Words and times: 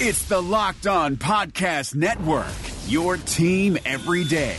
It's 0.00 0.22
the 0.28 0.40
Locked 0.40 0.86
On 0.86 1.16
Podcast 1.16 1.96
Network, 1.96 2.46
your 2.86 3.16
team 3.16 3.76
every 3.84 4.22
day. 4.22 4.56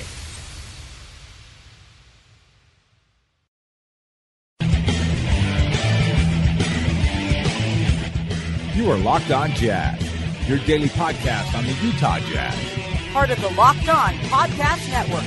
You 8.75 8.91
are 8.91 8.97
Locked 8.97 9.31
On 9.31 9.51
Jazz, 9.51 10.01
your 10.49 10.57
daily 10.59 10.89
podcast 10.89 11.57
on 11.57 11.63
the 11.63 11.71
Utah 11.85 12.19
Jazz. 12.19 13.13
Part 13.13 13.29
of 13.29 13.39
the 13.39 13.49
Locked 13.51 13.87
On 13.87 14.13
Podcast 14.27 14.89
Network. 14.91 15.23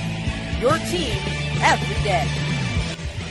Your 0.60 0.76
team 0.90 1.16
every 1.62 2.04
day. 2.04 2.51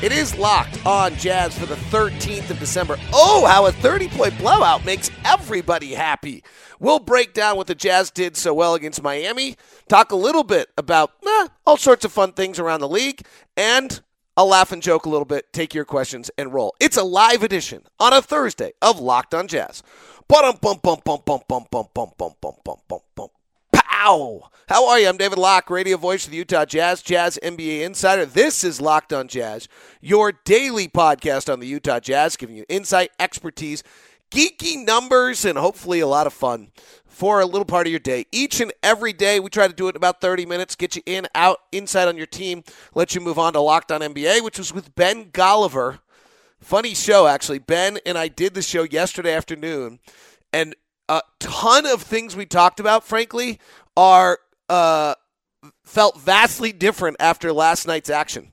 It 0.02 0.12
is 0.12 0.36
locked 0.36 0.84
on 0.84 1.16
Jazz 1.16 1.56
for 1.56 1.68
the 1.68 1.76
13th 1.76 2.50
of 2.50 2.58
December. 2.58 2.98
Oh, 3.14 3.46
how 3.46 3.68
a 3.68 3.72
30 3.72 4.08
point 4.08 4.36
blowout 4.40 4.84
makes 4.84 5.12
everybody 5.24 5.94
happy. 5.94 6.44
We'll 6.80 6.98
break 6.98 7.36
down 7.36 7.56
what 7.56 7.68
the 7.68 7.76
Jazz 7.76 8.10
did 8.10 8.36
so 8.36 8.52
well 8.52 8.74
against 8.74 9.04
Miami, 9.04 9.58
talk 9.88 10.12
a 10.12 10.16
little 10.16 10.44
bit 10.44 10.70
about 10.76 11.12
eh, 11.24 11.48
all 11.68 11.78
sorts 11.78 12.04
of 12.04 12.12
fun 12.12 12.34
things 12.34 12.58
around 12.58 12.80
the 12.80 12.90
league, 12.90 13.22
and 13.56 14.02
I'll 14.36 14.48
laugh 14.48 14.72
and 14.72 14.82
joke 14.82 15.06
a 15.06 15.10
little 15.10 15.24
bit, 15.24 15.54
take 15.54 15.76
your 15.76 15.86
questions, 15.86 16.32
and 16.36 16.52
roll. 16.52 16.74
It's 16.80 16.98
a 16.98 17.04
live 17.04 17.44
edition 17.44 17.84
on 18.00 18.12
a 18.12 18.24
Thursday 18.24 18.74
of 18.82 19.00
Locked 19.00 19.36
on 19.36 19.48
Jazz. 19.48 19.84
Bum 20.28 20.58
bum 20.60 20.80
bum 20.82 21.00
bum 21.06 21.22
bum 21.24 21.42
bum 21.48 21.66
bum 21.70 21.86
bum 21.94 22.12
bum 22.18 22.56
bum 22.64 22.78
bum 22.88 23.00
bum. 23.14 23.28
Pow! 23.92 24.50
How 24.70 24.88
are 24.88 25.00
you? 25.00 25.10
I'm 25.10 25.18
David 25.18 25.38
Locke, 25.38 25.70
radio 25.70 25.98
voice 25.98 26.26
of 26.26 26.32
the 26.32 26.38
Utah 26.38 26.66
Jazz, 26.66 27.02
Jazz 27.02 27.38
NBA 27.44 27.82
Insider. 27.82 28.26
This 28.26 28.64
is 28.64 28.80
Locked 28.80 29.12
on 29.12 29.28
Jazz, 29.28 29.68
your 30.00 30.32
daily 30.32 30.88
podcast 30.88 31.52
on 31.52 31.60
the 31.60 31.68
Utah 31.68 32.00
Jazz, 32.00 32.38
giving 32.38 32.56
you 32.56 32.66
insight, 32.70 33.12
expertise, 33.20 33.84
geeky 34.32 34.84
numbers, 34.84 35.44
and 35.44 35.58
hopefully 35.58 36.00
a 36.00 36.08
lot 36.08 36.26
of 36.26 36.34
fun 36.34 36.72
for 37.06 37.42
a 37.42 37.46
little 37.46 37.66
part 37.66 37.86
of 37.86 37.92
your 37.92 38.00
day. 38.00 38.26
Each 38.32 38.62
and 38.62 38.72
every 38.82 39.14
day, 39.14 39.40
we 39.40 39.50
try 39.50 39.68
to 39.68 39.74
do 39.74 39.88
it 39.88 39.92
in 39.92 39.98
about 39.98 40.22
30 40.22 40.46
minutes, 40.46 40.76
get 40.76 40.96
you 40.96 41.04
in, 41.06 41.28
out, 41.36 41.58
inside 41.72 42.08
on 42.08 42.18
your 42.18 42.26
team, 42.26 42.64
let 42.96 43.14
you 43.14 43.22
move 43.22 43.38
on 43.38 43.54
to 43.54 43.60
Locked 43.60 43.92
on 43.92 44.02
NBA, 44.02 44.42
which 44.42 44.58
was 44.58 44.74
with 44.74 44.96
Ben 44.96 45.26
Golliver. 45.26 46.00
Funny 46.60 46.96
show, 46.96 47.28
actually. 47.28 47.60
Ben 47.60 48.00
and 48.06 48.18
I 48.18 48.30
did 48.30 48.54
the 48.54 48.62
show 48.62 48.84
yesterday 48.84 49.34
afternoon, 49.34 50.00
and 50.54 50.76
a 51.12 51.22
ton 51.40 51.86
of 51.86 52.02
things 52.02 52.38
we 52.38 52.46
talked 52.46 52.80
about, 52.80 53.04
frankly, 53.04 53.60
are 53.96 54.40
uh, 54.70 55.16
felt 55.84 56.20
vastly 56.20 56.72
different 56.72 57.18
after 57.20 57.52
last 57.54 57.88
night's 57.88 58.10
action. 58.10 58.52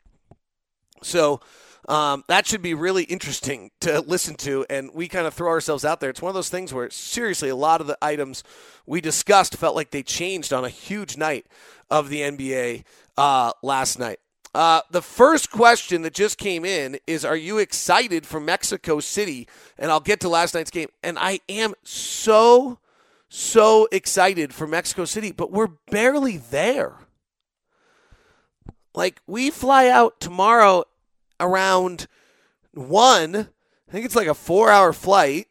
So 1.02 1.40
um, 1.88 2.24
that 2.28 2.46
should 2.46 2.60
be 2.60 2.74
really 2.74 3.04
interesting 3.04 3.70
to 3.80 4.00
listen 4.00 4.34
to, 4.36 4.66
and 4.68 4.90
we 4.92 5.08
kind 5.08 5.26
of 5.26 5.34
throw 5.34 5.48
ourselves 5.48 5.84
out 5.84 6.00
there. 6.00 6.10
It's 6.10 6.20
one 6.20 6.28
of 6.28 6.34
those 6.34 6.50
things 6.50 6.74
where, 6.74 6.90
seriously, 6.90 7.48
a 7.48 7.56
lot 7.56 7.80
of 7.80 7.86
the 7.86 7.96
items 8.02 8.44
we 8.84 9.00
discussed 9.00 9.56
felt 9.56 9.74
like 9.74 9.90
they 9.90 10.02
changed 10.02 10.52
on 10.52 10.64
a 10.64 10.68
huge 10.68 11.16
night 11.16 11.46
of 11.90 12.10
the 12.10 12.20
NBA 12.20 12.84
uh, 13.16 13.52
last 13.62 13.98
night. 13.98 14.18
Uh, 14.54 14.80
the 14.90 15.02
first 15.02 15.50
question 15.50 16.02
that 16.02 16.14
just 16.14 16.36
came 16.36 16.64
in 16.64 16.98
is 17.06 17.24
Are 17.24 17.36
you 17.36 17.58
excited 17.58 18.26
for 18.26 18.40
Mexico 18.40 19.00
City? 19.00 19.46
And 19.78 19.90
I'll 19.90 20.00
get 20.00 20.20
to 20.20 20.28
last 20.28 20.54
night's 20.54 20.70
game. 20.70 20.88
And 21.02 21.18
I 21.18 21.40
am 21.48 21.74
so, 21.84 22.78
so 23.28 23.88
excited 23.92 24.54
for 24.54 24.66
Mexico 24.66 25.04
City, 25.04 25.32
but 25.32 25.52
we're 25.52 25.70
barely 25.90 26.36
there. 26.36 26.94
Like, 28.94 29.20
we 29.26 29.50
fly 29.50 29.88
out 29.88 30.20
tomorrow 30.20 30.84
around 31.38 32.06
one. 32.72 33.36
I 33.36 33.92
think 33.92 34.04
it's 34.04 34.16
like 34.16 34.26
a 34.26 34.34
four 34.34 34.70
hour 34.70 34.92
flight. 34.92 35.46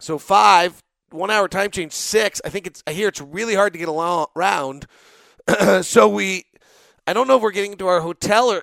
So, 0.00 0.18
five, 0.18 0.82
one 1.10 1.30
hour 1.30 1.48
time 1.48 1.70
change, 1.70 1.92
six. 1.92 2.40
I 2.44 2.48
think 2.48 2.66
it's, 2.66 2.82
I 2.86 2.92
hear 2.92 3.08
it's 3.08 3.20
really 3.20 3.54
hard 3.54 3.72
to 3.74 3.78
get 3.78 3.88
around. 3.88 4.86
so, 5.82 6.08
we 6.08 6.46
I 7.06 7.12
don't 7.12 7.26
know 7.26 7.36
if 7.36 7.42
we're 7.42 7.50
getting 7.50 7.76
to 7.76 7.86
our 7.88 8.00
hotel 8.00 8.50
or 8.50 8.62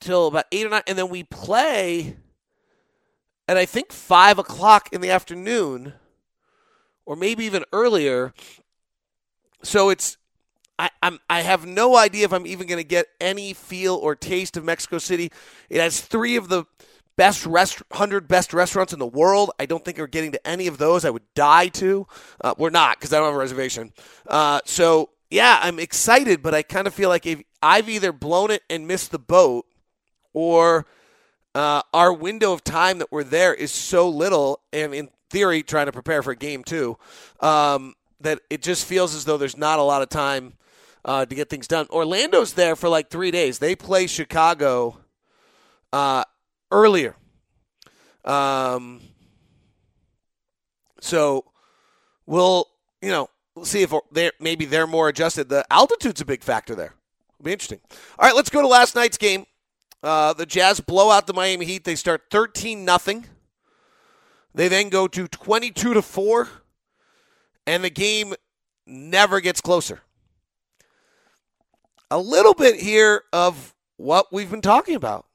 till 0.00 0.28
about 0.28 0.46
eight 0.52 0.66
or 0.66 0.70
nine, 0.70 0.82
and 0.86 0.96
then 0.96 1.08
we 1.08 1.24
play 1.24 2.16
at 3.48 3.56
I 3.56 3.66
think 3.66 3.92
five 3.92 4.38
o'clock 4.38 4.88
in 4.92 5.00
the 5.00 5.10
afternoon, 5.10 5.94
or 7.10 7.16
maybe 7.16 7.44
even 7.44 7.64
earlier. 7.72 8.32
So 9.64 9.90
it's 9.90 10.16
I, 10.78 10.90
I'm 11.02 11.18
I 11.28 11.40
have 11.40 11.66
no 11.66 11.96
idea 11.96 12.24
if 12.24 12.32
I'm 12.32 12.46
even 12.46 12.68
going 12.68 12.78
to 12.78 12.86
get 12.86 13.06
any 13.20 13.52
feel 13.52 13.96
or 13.96 14.14
taste 14.14 14.56
of 14.56 14.62
Mexico 14.62 14.98
City. 14.98 15.32
It 15.68 15.80
has 15.80 16.00
three 16.00 16.36
of 16.36 16.48
the 16.48 16.66
best 17.16 17.44
rest 17.44 17.82
hundred 17.94 18.28
best 18.28 18.54
restaurants 18.54 18.92
in 18.92 19.00
the 19.00 19.08
world. 19.08 19.50
I 19.58 19.66
don't 19.66 19.84
think 19.84 19.98
we're 19.98 20.06
getting 20.06 20.30
to 20.32 20.46
any 20.46 20.68
of 20.68 20.78
those. 20.78 21.04
I 21.04 21.10
would 21.10 21.24
die 21.34 21.66
to. 21.82 22.06
Uh, 22.42 22.54
we're 22.56 22.70
not 22.70 23.00
because 23.00 23.12
I 23.12 23.16
don't 23.16 23.26
have 23.26 23.34
a 23.34 23.38
reservation. 23.38 23.92
Uh, 24.28 24.60
so 24.64 25.10
yeah, 25.30 25.58
I'm 25.60 25.80
excited, 25.80 26.44
but 26.44 26.54
I 26.54 26.62
kind 26.62 26.86
of 26.86 26.94
feel 26.94 27.08
like 27.08 27.26
if 27.26 27.42
I've 27.60 27.88
either 27.88 28.12
blown 28.12 28.52
it 28.52 28.62
and 28.70 28.86
missed 28.86 29.10
the 29.10 29.18
boat, 29.18 29.66
or 30.32 30.86
uh, 31.56 31.82
our 31.92 32.12
window 32.12 32.52
of 32.52 32.62
time 32.62 33.00
that 33.00 33.10
we're 33.10 33.24
there 33.24 33.52
is 33.52 33.72
so 33.72 34.08
little, 34.08 34.60
and 34.72 34.94
in 34.94 35.08
theory, 35.30 35.62
trying 35.62 35.86
to 35.86 35.92
prepare 35.92 36.22
for 36.22 36.34
game 36.34 36.64
too, 36.64 36.98
um, 37.40 37.94
that 38.20 38.40
it 38.50 38.62
just 38.62 38.84
feels 38.84 39.14
as 39.14 39.24
though 39.24 39.38
there's 39.38 39.56
not 39.56 39.78
a 39.78 39.82
lot 39.82 40.02
of 40.02 40.08
time 40.08 40.54
uh, 41.04 41.24
to 41.24 41.34
get 41.34 41.48
things 41.48 41.66
done. 41.66 41.86
Orlando's 41.90 42.54
there 42.54 42.76
for 42.76 42.88
like 42.88 43.08
three 43.10 43.30
days. 43.30 43.58
They 43.58 43.74
play 43.74 44.06
Chicago 44.06 44.98
uh, 45.92 46.24
earlier. 46.70 47.16
Um, 48.24 49.00
so 51.00 51.44
we'll, 52.26 52.66
you 53.00 53.10
know, 53.10 53.28
we'll 53.54 53.64
see 53.64 53.82
if 53.82 53.92
they're 54.12 54.32
maybe 54.40 54.64
they're 54.66 54.86
more 54.86 55.08
adjusted. 55.08 55.48
The 55.48 55.64
altitude's 55.70 56.20
a 56.20 56.26
big 56.26 56.42
factor 56.42 56.74
there. 56.74 56.94
It'll 57.38 57.44
be 57.44 57.52
interesting. 57.52 57.80
All 58.18 58.26
right, 58.26 58.36
let's 58.36 58.50
go 58.50 58.60
to 58.60 58.68
last 58.68 58.94
night's 58.94 59.16
game. 59.16 59.46
Uh, 60.02 60.32
the 60.32 60.46
Jazz 60.46 60.80
blow 60.80 61.10
out 61.10 61.26
the 61.26 61.34
Miami 61.34 61.66
Heat. 61.66 61.84
They 61.84 61.94
start 61.94 62.24
13 62.30 62.84
nothing. 62.84 63.26
They 64.54 64.68
then 64.68 64.88
go 64.88 65.06
to 65.08 65.28
22 65.28 65.94
to 65.94 66.02
4 66.02 66.48
and 67.66 67.84
the 67.84 67.90
game 67.90 68.34
never 68.86 69.40
gets 69.40 69.60
closer. 69.60 70.00
A 72.10 72.18
little 72.18 72.54
bit 72.54 72.80
here 72.80 73.22
of 73.32 73.74
what 73.96 74.32
we've 74.32 74.50
been 74.50 74.60
talking 74.60 74.96
about. 74.96 75.26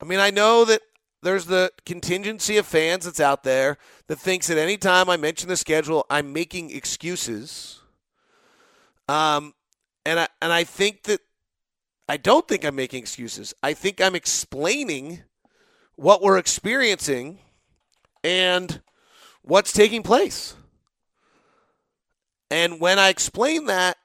I 0.00 0.06
mean, 0.06 0.18
I 0.18 0.30
know 0.30 0.64
that 0.64 0.80
there's 1.22 1.46
the 1.46 1.72
contingency 1.84 2.56
of 2.56 2.66
fans 2.66 3.04
that's 3.04 3.20
out 3.20 3.44
there 3.44 3.78
that 4.06 4.18
thinks 4.18 4.46
that 4.46 4.58
any 4.58 4.76
time 4.76 5.08
I 5.08 5.16
mention 5.16 5.48
the 5.48 5.56
schedule, 5.56 6.06
I'm 6.08 6.32
making 6.32 6.70
excuses. 6.70 7.80
Um, 9.08 9.54
and 10.06 10.20
I 10.20 10.28
and 10.40 10.52
I 10.52 10.64
think 10.64 11.04
that 11.04 11.20
I 12.08 12.16
don't 12.16 12.46
think 12.46 12.64
I'm 12.64 12.76
making 12.76 13.00
excuses. 13.00 13.54
I 13.62 13.72
think 13.72 14.00
I'm 14.00 14.14
explaining 14.14 15.22
what 15.96 16.22
we're 16.22 16.38
experiencing 16.38 17.38
and 18.24 18.80
what's 19.42 19.72
taking 19.72 20.02
place. 20.02 20.56
And 22.50 22.80
when 22.80 22.98
I 22.98 23.08
explain 23.10 23.66
that, 23.66 23.96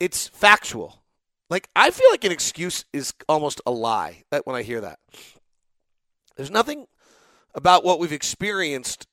it's 0.00 0.28
factual. 0.28 1.02
Like 1.48 1.68
I 1.76 1.90
feel 1.90 2.10
like 2.10 2.24
an 2.24 2.32
excuse 2.32 2.84
is 2.92 3.14
almost 3.28 3.60
a 3.64 3.70
lie 3.70 4.24
that 4.30 4.46
when 4.46 4.56
I 4.56 4.62
hear 4.62 4.80
that. 4.80 4.98
There's 6.36 6.50
nothing 6.50 6.86
about 7.54 7.84
what 7.84 8.00
we've 8.00 8.12
experienced 8.12 9.06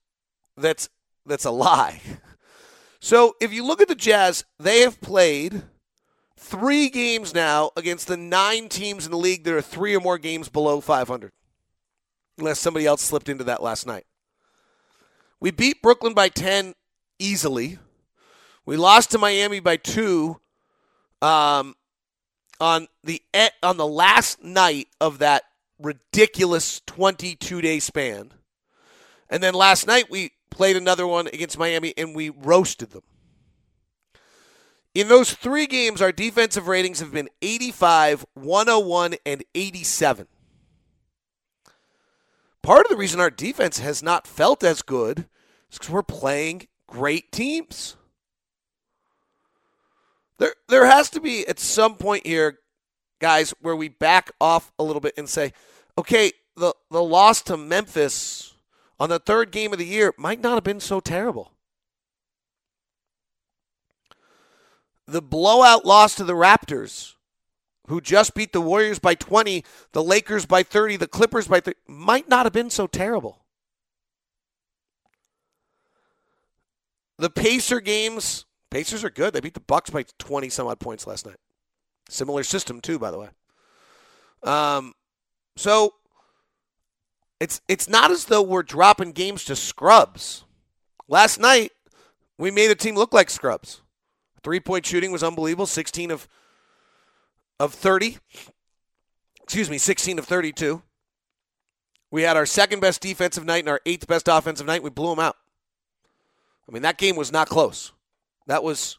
that's 0.58 0.90
that's 1.26 1.46
a 1.46 1.52
lie. 1.52 2.02
So 3.04 3.36
if 3.42 3.52
you 3.52 3.66
look 3.66 3.82
at 3.82 3.88
the 3.88 3.96
Jazz, 3.96 4.46
they 4.60 4.82
have 4.82 5.02
played 5.02 5.64
three 6.38 6.88
games 6.88 7.34
now 7.34 7.72
against 7.76 8.08
the 8.08 8.16
nine 8.16 8.70
teams 8.70 9.06
in 9.06 9.12
the 9.12 9.18
league 9.18 9.44
that 9.44 9.56
are 9.56 9.62
three 9.62 9.96
or 9.96 10.00
more 10.00 10.20
games 10.20 10.50
below 10.50 10.80
500. 10.82 11.32
Unless 12.38 12.60
somebody 12.60 12.86
else 12.86 13.02
slipped 13.02 13.28
into 13.28 13.44
that 13.46 13.64
last 13.64 13.88
night. 13.88 14.06
We 15.42 15.50
beat 15.50 15.82
Brooklyn 15.82 16.14
by 16.14 16.30
10 16.30 16.76
easily. 17.20 17.80
We 18.66 18.78
lost 18.78 19.12
to 19.12 19.18
Miami 19.18 19.60
by 19.60 19.76
two 19.76 20.40
um, 21.22 21.76
on 22.60 22.88
the 23.04 23.22
on 23.64 23.78
the 23.78 23.88
last 23.88 24.44
night 24.44 24.88
of 25.02 25.18
that 25.18 25.44
ridiculous 25.80 26.80
22 26.86 27.60
day 27.60 27.80
span. 27.80 28.34
And 29.30 29.42
then 29.42 29.56
last 29.56 29.88
night 29.88 30.12
we 30.12 30.34
played 30.52 30.78
another 30.78 31.08
one 31.08 31.28
against 31.28 31.58
Miami 31.58 31.96
and 31.98 32.16
we 32.16 32.30
roasted 32.30 32.92
them. 32.92 33.04
In 34.94 35.08
those 35.08 35.34
three 35.34 35.66
games, 35.68 36.02
our 36.02 36.12
defensive 36.12 36.68
ratings 36.68 37.00
have 37.00 37.14
been 37.14 37.30
85, 37.42 38.26
101, 38.34 39.16
and 39.26 39.44
87 39.56 40.28
part 42.64 42.86
of 42.86 42.90
the 42.90 42.98
reason 42.98 43.20
our 43.20 43.30
defense 43.30 43.80
has 43.80 44.04
not 44.04 44.28
felt 44.28 44.64
as 44.64 44.82
good 44.82 45.28
is 45.72 45.78
because 45.78 45.90
we're 45.90 46.04
playing 46.04 46.68
great 46.88 47.32
teams. 47.32 47.96
There, 50.38 50.54
there 50.70 50.86
has 50.86 51.10
to 51.12 51.22
be 51.22 51.48
at 51.48 51.60
some 51.60 51.96
point 51.96 52.26
here, 52.26 52.60
guys, 53.20 53.54
where 53.62 53.76
we 53.76 53.90
back 53.90 54.32
off 54.42 54.72
a 54.80 54.84
little 54.84 55.00
bit 55.00 55.14
and 55.18 55.30
say, 55.30 55.54
okay, 55.98 56.32
the, 56.56 56.74
the 56.90 57.04
loss 57.04 57.42
to 57.44 57.58
Memphis 57.58 58.54
on 59.00 59.10
the 59.10 59.20
third 59.20 59.52
game 59.52 59.72
of 59.72 59.80
the 59.80 59.86
year 59.86 60.14
might 60.18 60.42
not 60.42 60.56
have 60.56 60.64
been 60.64 60.80
so 60.80 61.00
terrible. 61.00 61.52
The 65.08 65.22
blowout 65.22 65.86
loss 65.86 66.16
to 66.16 66.24
the 66.24 66.34
Raptors 66.34 67.16
who 67.92 68.00
just 68.00 68.34
beat 68.34 68.54
the 68.54 68.62
Warriors 68.62 69.00
by 69.00 69.14
20, 69.16 69.66
the 69.92 70.02
Lakers 70.02 70.46
by 70.46 70.64
30, 70.64 70.96
the 70.96 71.08
Clippers 71.08 71.50
by 71.50 71.60
30, 71.60 71.78
might 71.88 72.30
not 72.30 72.46
have 72.46 72.54
been 72.54 72.70
so 72.70 72.88
terrible. 72.88 73.44
The 77.18 77.30
Pacer 77.30 77.82
games, 77.82 78.46
Pacers 78.70 79.04
are 79.04 79.10
good. 79.10 79.34
They 79.34 79.42
beat 79.42 79.56
the 79.56 79.60
Bucks 79.60 79.90
by 79.90 80.06
20 80.20 80.48
some 80.48 80.68
odd 80.68 80.80
points 80.80 81.06
last 81.06 81.26
night. 81.26 81.36
Similar 82.08 82.44
system 82.44 82.80
too, 82.80 82.98
by 82.98 83.12
the 83.12 83.20
way. 83.20 83.28
Um, 84.44 84.94
so 85.58 85.94
it's 87.42 87.60
it's 87.68 87.90
not 87.90 88.10
as 88.10 88.26
though 88.26 88.42
we're 88.42 88.64
dropping 88.64 89.12
games 89.12 89.44
to 89.46 89.56
scrubs. 89.56 90.46
Last 91.10 91.42
night 91.42 91.74
we 92.38 92.52
made 92.52 92.72
a 92.72 92.76
team 92.76 92.96
look 92.96 93.14
like 93.14 93.30
scrubs. 93.30 93.82
Three 94.44 94.62
point 94.62 94.86
shooting 94.86 95.12
was 95.12 95.24
unbelievable. 95.24 95.66
16 95.66 96.10
of 96.10 96.28
of 97.62 97.76
30. 97.76 98.18
Excuse 99.44 99.70
me, 99.70 99.78
16 99.78 100.18
of 100.18 100.26
32. 100.26 100.82
We 102.10 102.24
had 102.24 102.36
our 102.36 102.48
second 102.48 102.80
best 102.80 103.02
defensive 103.02 103.46
night 103.46 103.60
and 103.60 103.70
our 103.70 103.80
eighth 103.86 104.08
best 104.08 104.28
offensive 104.28 104.66
night. 104.66 104.82
We 104.82 104.90
blew 104.90 105.12
them 105.12 105.20
out. 105.20 105.38
I 106.68 106.72
mean, 106.72 106.82
that 106.82 106.98
game 106.98 107.16
was 107.16 107.32
not 107.32 107.50
close. 107.50 107.92
That 108.48 108.64
was 108.64 108.98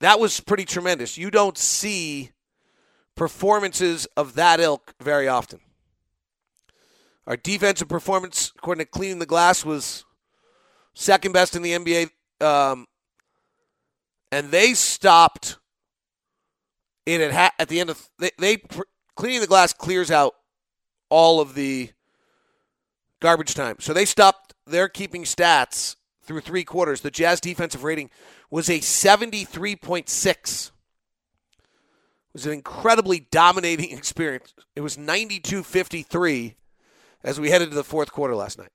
that 0.00 0.20
was 0.20 0.38
pretty 0.38 0.64
tremendous. 0.64 1.18
You 1.18 1.30
don't 1.30 1.58
see 1.58 2.30
performances 3.16 4.06
of 4.16 4.34
that 4.34 4.60
ilk 4.60 4.94
very 5.00 5.26
often. 5.26 5.60
Our 7.26 7.36
defensive 7.36 7.88
performance, 7.88 8.52
according 8.56 8.84
to 8.84 8.90
Cleaning 8.90 9.18
the 9.18 9.26
Glass, 9.26 9.64
was 9.64 10.04
second 10.94 11.32
best 11.32 11.56
in 11.56 11.62
the 11.62 11.72
NBA. 11.72 12.10
Um, 12.40 12.86
and 14.30 14.50
they 14.50 14.74
stopped 14.74 15.58
it 17.06 17.20
at, 17.20 17.32
ha- 17.32 17.54
at 17.58 17.68
the 17.68 17.80
end 17.80 17.90
of 17.90 18.08
they, 18.18 18.58
cleaning 19.16 19.40
the 19.40 19.46
glass 19.46 19.72
clears 19.72 20.10
out 20.10 20.34
all 21.10 21.40
of 21.40 21.54
the 21.54 21.90
garbage 23.20 23.54
time. 23.54 23.76
So 23.80 23.92
they 23.92 24.04
stopped 24.04 24.54
their 24.66 24.88
keeping 24.88 25.24
stats 25.24 25.96
through 26.22 26.40
three 26.40 26.64
quarters. 26.64 27.00
The 27.02 27.10
Jazz 27.10 27.40
defensive 27.40 27.84
rating 27.84 28.10
was 28.50 28.68
a 28.68 28.80
73.6. 28.80 30.66
It 30.66 30.72
was 32.32 32.46
an 32.46 32.52
incredibly 32.52 33.20
dominating 33.30 33.90
experience. 33.96 34.54
It 34.74 34.80
was 34.80 34.98
92 34.98 35.62
53 35.62 36.56
as 37.22 37.40
we 37.40 37.50
headed 37.50 37.70
to 37.70 37.74
the 37.74 37.84
fourth 37.84 38.12
quarter 38.12 38.34
last 38.34 38.58
night. 38.58 38.70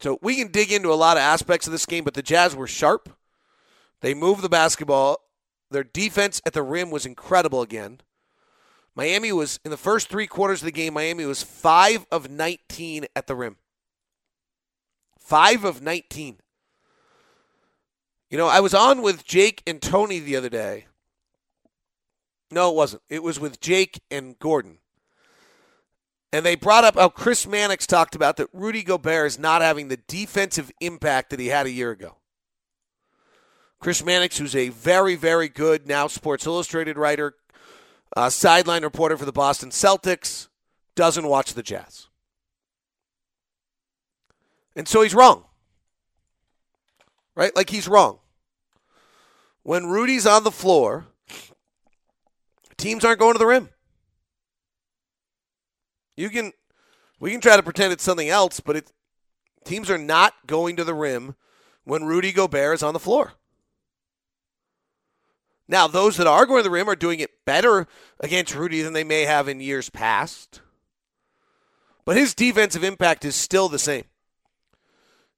So 0.00 0.18
we 0.22 0.36
can 0.36 0.52
dig 0.52 0.70
into 0.70 0.92
a 0.92 0.94
lot 0.94 1.16
of 1.16 1.22
aspects 1.22 1.66
of 1.66 1.72
this 1.72 1.86
game, 1.86 2.04
but 2.04 2.14
the 2.14 2.22
Jazz 2.22 2.54
were 2.54 2.68
sharp. 2.68 3.10
They 4.00 4.14
moved 4.14 4.42
the 4.42 4.48
basketball. 4.48 5.18
Their 5.70 5.84
defense 5.84 6.40
at 6.46 6.52
the 6.52 6.62
rim 6.62 6.90
was 6.90 7.06
incredible 7.06 7.62
again. 7.62 8.00
Miami 8.94 9.30
was, 9.32 9.60
in 9.64 9.70
the 9.70 9.76
first 9.76 10.08
three 10.08 10.26
quarters 10.26 10.60
of 10.60 10.66
the 10.66 10.72
game, 10.72 10.94
Miami 10.94 11.24
was 11.24 11.42
5 11.42 12.06
of 12.10 12.30
19 12.30 13.06
at 13.14 13.26
the 13.26 13.36
rim. 13.36 13.56
5 15.18 15.64
of 15.64 15.82
19. 15.82 16.38
You 18.30 18.38
know, 18.38 18.48
I 18.48 18.60
was 18.60 18.74
on 18.74 19.02
with 19.02 19.24
Jake 19.24 19.62
and 19.66 19.80
Tony 19.80 20.18
the 20.18 20.36
other 20.36 20.48
day. 20.48 20.86
No, 22.50 22.70
it 22.70 22.76
wasn't. 22.76 23.02
It 23.08 23.22
was 23.22 23.38
with 23.38 23.60
Jake 23.60 24.00
and 24.10 24.38
Gordon. 24.38 24.78
And 26.32 26.44
they 26.44 26.56
brought 26.56 26.84
up 26.84 26.96
how 26.96 27.08
Chris 27.08 27.46
Mannix 27.46 27.86
talked 27.86 28.14
about 28.14 28.36
that 28.36 28.48
Rudy 28.52 28.82
Gobert 28.82 29.26
is 29.26 29.38
not 29.38 29.62
having 29.62 29.88
the 29.88 29.96
defensive 29.96 30.70
impact 30.80 31.30
that 31.30 31.40
he 31.40 31.46
had 31.46 31.66
a 31.66 31.70
year 31.70 31.90
ago. 31.90 32.16
Chris 33.80 34.04
Mannix, 34.04 34.38
who's 34.38 34.56
a 34.56 34.70
very, 34.70 35.14
very 35.14 35.48
good 35.48 35.86
now 35.86 36.06
Sports 36.08 36.46
Illustrated 36.46 36.96
writer, 36.96 37.34
uh, 38.16 38.30
sideline 38.30 38.82
reporter 38.82 39.16
for 39.16 39.24
the 39.24 39.32
Boston 39.32 39.70
Celtics, 39.70 40.48
doesn't 40.96 41.26
watch 41.26 41.54
the 41.54 41.62
Jazz. 41.62 42.08
And 44.74 44.88
so 44.88 45.02
he's 45.02 45.14
wrong. 45.14 45.44
Right? 47.36 47.54
Like 47.54 47.70
he's 47.70 47.86
wrong. 47.86 48.18
When 49.62 49.86
Rudy's 49.86 50.26
on 50.26 50.44
the 50.44 50.50
floor, 50.50 51.06
teams 52.76 53.04
aren't 53.04 53.20
going 53.20 53.34
to 53.34 53.38
the 53.38 53.46
rim. 53.46 53.68
You 56.16 56.30
can 56.30 56.52
we 57.20 57.30
can 57.30 57.40
try 57.40 57.56
to 57.56 57.62
pretend 57.62 57.92
it's 57.92 58.02
something 58.02 58.28
else, 58.28 58.60
but 58.60 58.76
it 58.76 58.92
teams 59.64 59.90
are 59.90 59.98
not 59.98 60.34
going 60.46 60.76
to 60.76 60.84
the 60.84 60.94
rim 60.94 61.36
when 61.84 62.04
Rudy 62.04 62.32
Gobert 62.32 62.74
is 62.74 62.82
on 62.82 62.94
the 62.94 63.00
floor. 63.00 63.34
Now, 65.68 65.86
those 65.86 66.16
that 66.16 66.26
are 66.26 66.46
going 66.46 66.60
to 66.60 66.62
the 66.62 66.70
rim 66.70 66.88
are 66.88 66.96
doing 66.96 67.20
it 67.20 67.44
better 67.44 67.86
against 68.20 68.54
Rudy 68.54 68.80
than 68.80 68.94
they 68.94 69.04
may 69.04 69.22
have 69.22 69.48
in 69.48 69.60
years 69.60 69.90
past. 69.90 70.62
But 72.06 72.16
his 72.16 72.34
defensive 72.34 72.82
impact 72.82 73.24
is 73.26 73.36
still 73.36 73.68
the 73.68 73.78
same. 73.78 74.04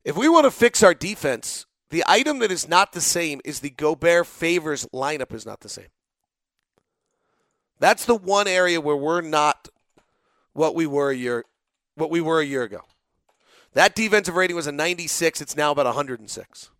If 0.04 0.16
we 0.16 0.28
want 0.28 0.44
to 0.44 0.52
fix 0.52 0.84
our 0.84 0.94
defense, 0.94 1.66
the 1.90 2.04
item 2.06 2.38
that 2.38 2.52
is 2.52 2.68
not 2.68 2.92
the 2.92 3.00
same 3.00 3.40
is 3.44 3.58
the 3.58 3.70
Gobert 3.70 4.26
favors 4.26 4.86
lineup 4.94 5.34
is 5.34 5.44
not 5.44 5.60
the 5.60 5.68
same. 5.68 5.88
That's 7.80 8.04
the 8.04 8.14
one 8.14 8.46
area 8.46 8.80
where 8.80 8.96
we're 8.96 9.22
not 9.22 9.68
what 10.52 10.74
we 10.74 10.86
were 10.86 11.10
a 11.10 11.16
year 11.16 11.44
what 11.96 12.10
we 12.10 12.20
were 12.20 12.40
a 12.40 12.46
year 12.46 12.62
ago. 12.62 12.82
That 13.74 13.94
defensive 13.94 14.34
rating 14.34 14.56
was 14.56 14.66
a 14.66 14.72
96, 14.72 15.40
it's 15.40 15.56
now 15.56 15.70
about 15.70 15.86
106. 15.86 16.70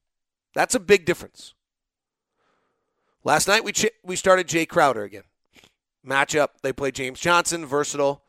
That's 0.55 0.75
a 0.75 0.81
big 0.81 1.05
difference. 1.05 1.55
Last 3.25 3.49
night 3.49 3.65
we 3.65 3.73
ch- 3.73 3.87
we 4.03 4.17
started 4.17 4.49
Jay 4.49 4.67
Crowder 4.67 5.03
again. 5.03 5.25
Matchup, 6.07 6.49
they 6.63 6.73
play 6.73 6.91
James 6.91 7.21
Johnson, 7.21 7.67
versatile. 7.67 8.23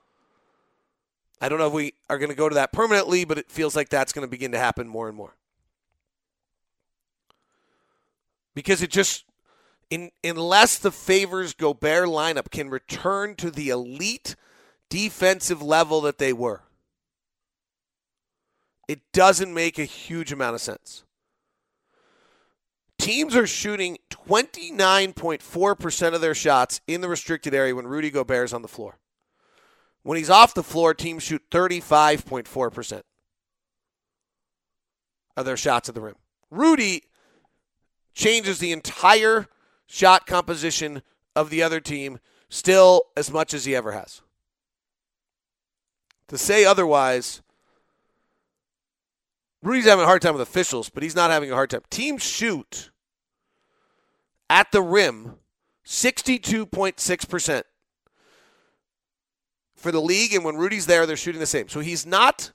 I 1.40 1.50
don't 1.50 1.58
know 1.58 1.68
if 1.68 1.74
we 1.74 1.94
are 2.10 2.20
going 2.20 2.30
to 2.30 2.36
go 2.36 2.50
to 2.50 2.56
that 2.56 2.72
permanently, 2.72 3.26
but 3.26 3.38
it 3.38 3.50
feels 3.50 3.76
like 3.76 3.90
that's 3.90 4.14
going 4.14 4.28
to 4.28 4.30
begin 4.30 4.52
to 4.52 4.60
happen 4.60 4.88
more 4.88 5.08
and 5.08 5.18
more. 5.18 5.36
Because 8.54 8.82
it 8.82 8.92
just 8.92 9.24
in, 9.90 10.12
unless 10.24 10.78
the 10.78 10.92
favors 10.92 11.54
Gobert 11.54 12.08
lineup 12.08 12.52
can 12.52 12.70
return 12.70 13.36
to 13.36 13.50
the 13.50 13.70
elite 13.70 14.36
defensive 14.90 15.62
level 15.62 16.02
that 16.02 16.18
they 16.18 16.34
were. 16.34 16.62
It 18.88 19.00
doesn't 19.14 19.54
make 19.54 19.80
a 19.80 19.86
huge 19.86 20.32
amount 20.32 20.56
of 20.56 20.62
sense. 20.62 21.04
Teams 23.02 23.36
are 23.36 23.48
shooting 23.48 23.98
29.4% 24.12 26.14
of 26.14 26.22
their 26.22 26.36
shots 26.36 26.82
in 26.86 27.02
the 27.02 27.10
restricted 27.10 27.52
area 27.52 27.76
when 27.76 27.88
Rudy 27.88 28.12
Gobert 28.12 28.46
is 28.46 28.54
on 28.54 28.62
the 28.62 28.68
floor. 28.68 29.00
When 30.04 30.20
he's 30.20 30.30
off 30.30 30.54
the 30.54 30.62
floor, 30.62 30.94
teams 30.94 31.24
shoot 31.24 31.42
35.4% 31.50 33.02
of 35.36 35.46
their 35.46 35.58
shots 35.58 35.90
at 35.90 35.96
the 35.96 36.02
rim. 36.02 36.14
Rudy 36.52 37.06
changes 38.14 38.60
the 38.60 38.72
entire 38.72 39.48
shot 39.88 40.28
composition 40.28 41.02
of 41.36 41.50
the 41.50 41.64
other 41.64 41.80
team 41.80 42.20
still 42.50 43.06
as 43.18 43.32
much 43.32 43.56
as 43.56 43.66
he 43.66 43.76
ever 43.76 43.94
has. 43.94 44.22
To 46.28 46.38
say 46.38 46.66
otherwise, 46.66 47.42
Rudy's 49.64 49.86
having 49.86 50.04
a 50.04 50.08
hard 50.08 50.22
time 50.22 50.34
with 50.34 50.44
officials, 50.44 50.90
but 50.90 51.02
he's 51.02 51.16
not 51.16 51.32
having 51.32 51.52
a 51.52 51.56
hard 51.56 51.72
time. 51.72 51.82
Teams 51.90 52.22
shoot 52.22 52.91
at 54.52 54.70
the 54.74 54.82
rim 54.82 55.36
62.6% 55.86 57.64
for 59.76 59.92
the 59.94 60.02
league 60.02 60.34
and 60.34 60.44
when 60.44 60.58
Rudy's 60.58 60.86
there 60.86 61.06
they're 61.06 61.16
shooting 61.16 61.40
the 61.40 61.46
same. 61.48 61.70
So 61.70 61.80
he's 61.80 62.06
not 62.06 62.52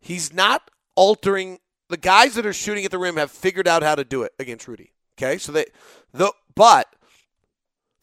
he's 0.00 0.32
not 0.32 0.70
altering 0.94 1.58
the 1.88 1.96
guys 1.96 2.36
that 2.36 2.46
are 2.46 2.52
shooting 2.52 2.84
at 2.84 2.92
the 2.92 2.98
rim 2.98 3.16
have 3.16 3.32
figured 3.32 3.66
out 3.66 3.82
how 3.82 3.96
to 3.96 4.04
do 4.04 4.22
it 4.22 4.32
against 4.38 4.68
Rudy. 4.68 4.92
Okay? 5.18 5.38
So 5.38 5.50
they 5.50 5.66
the 6.14 6.32
but 6.54 6.86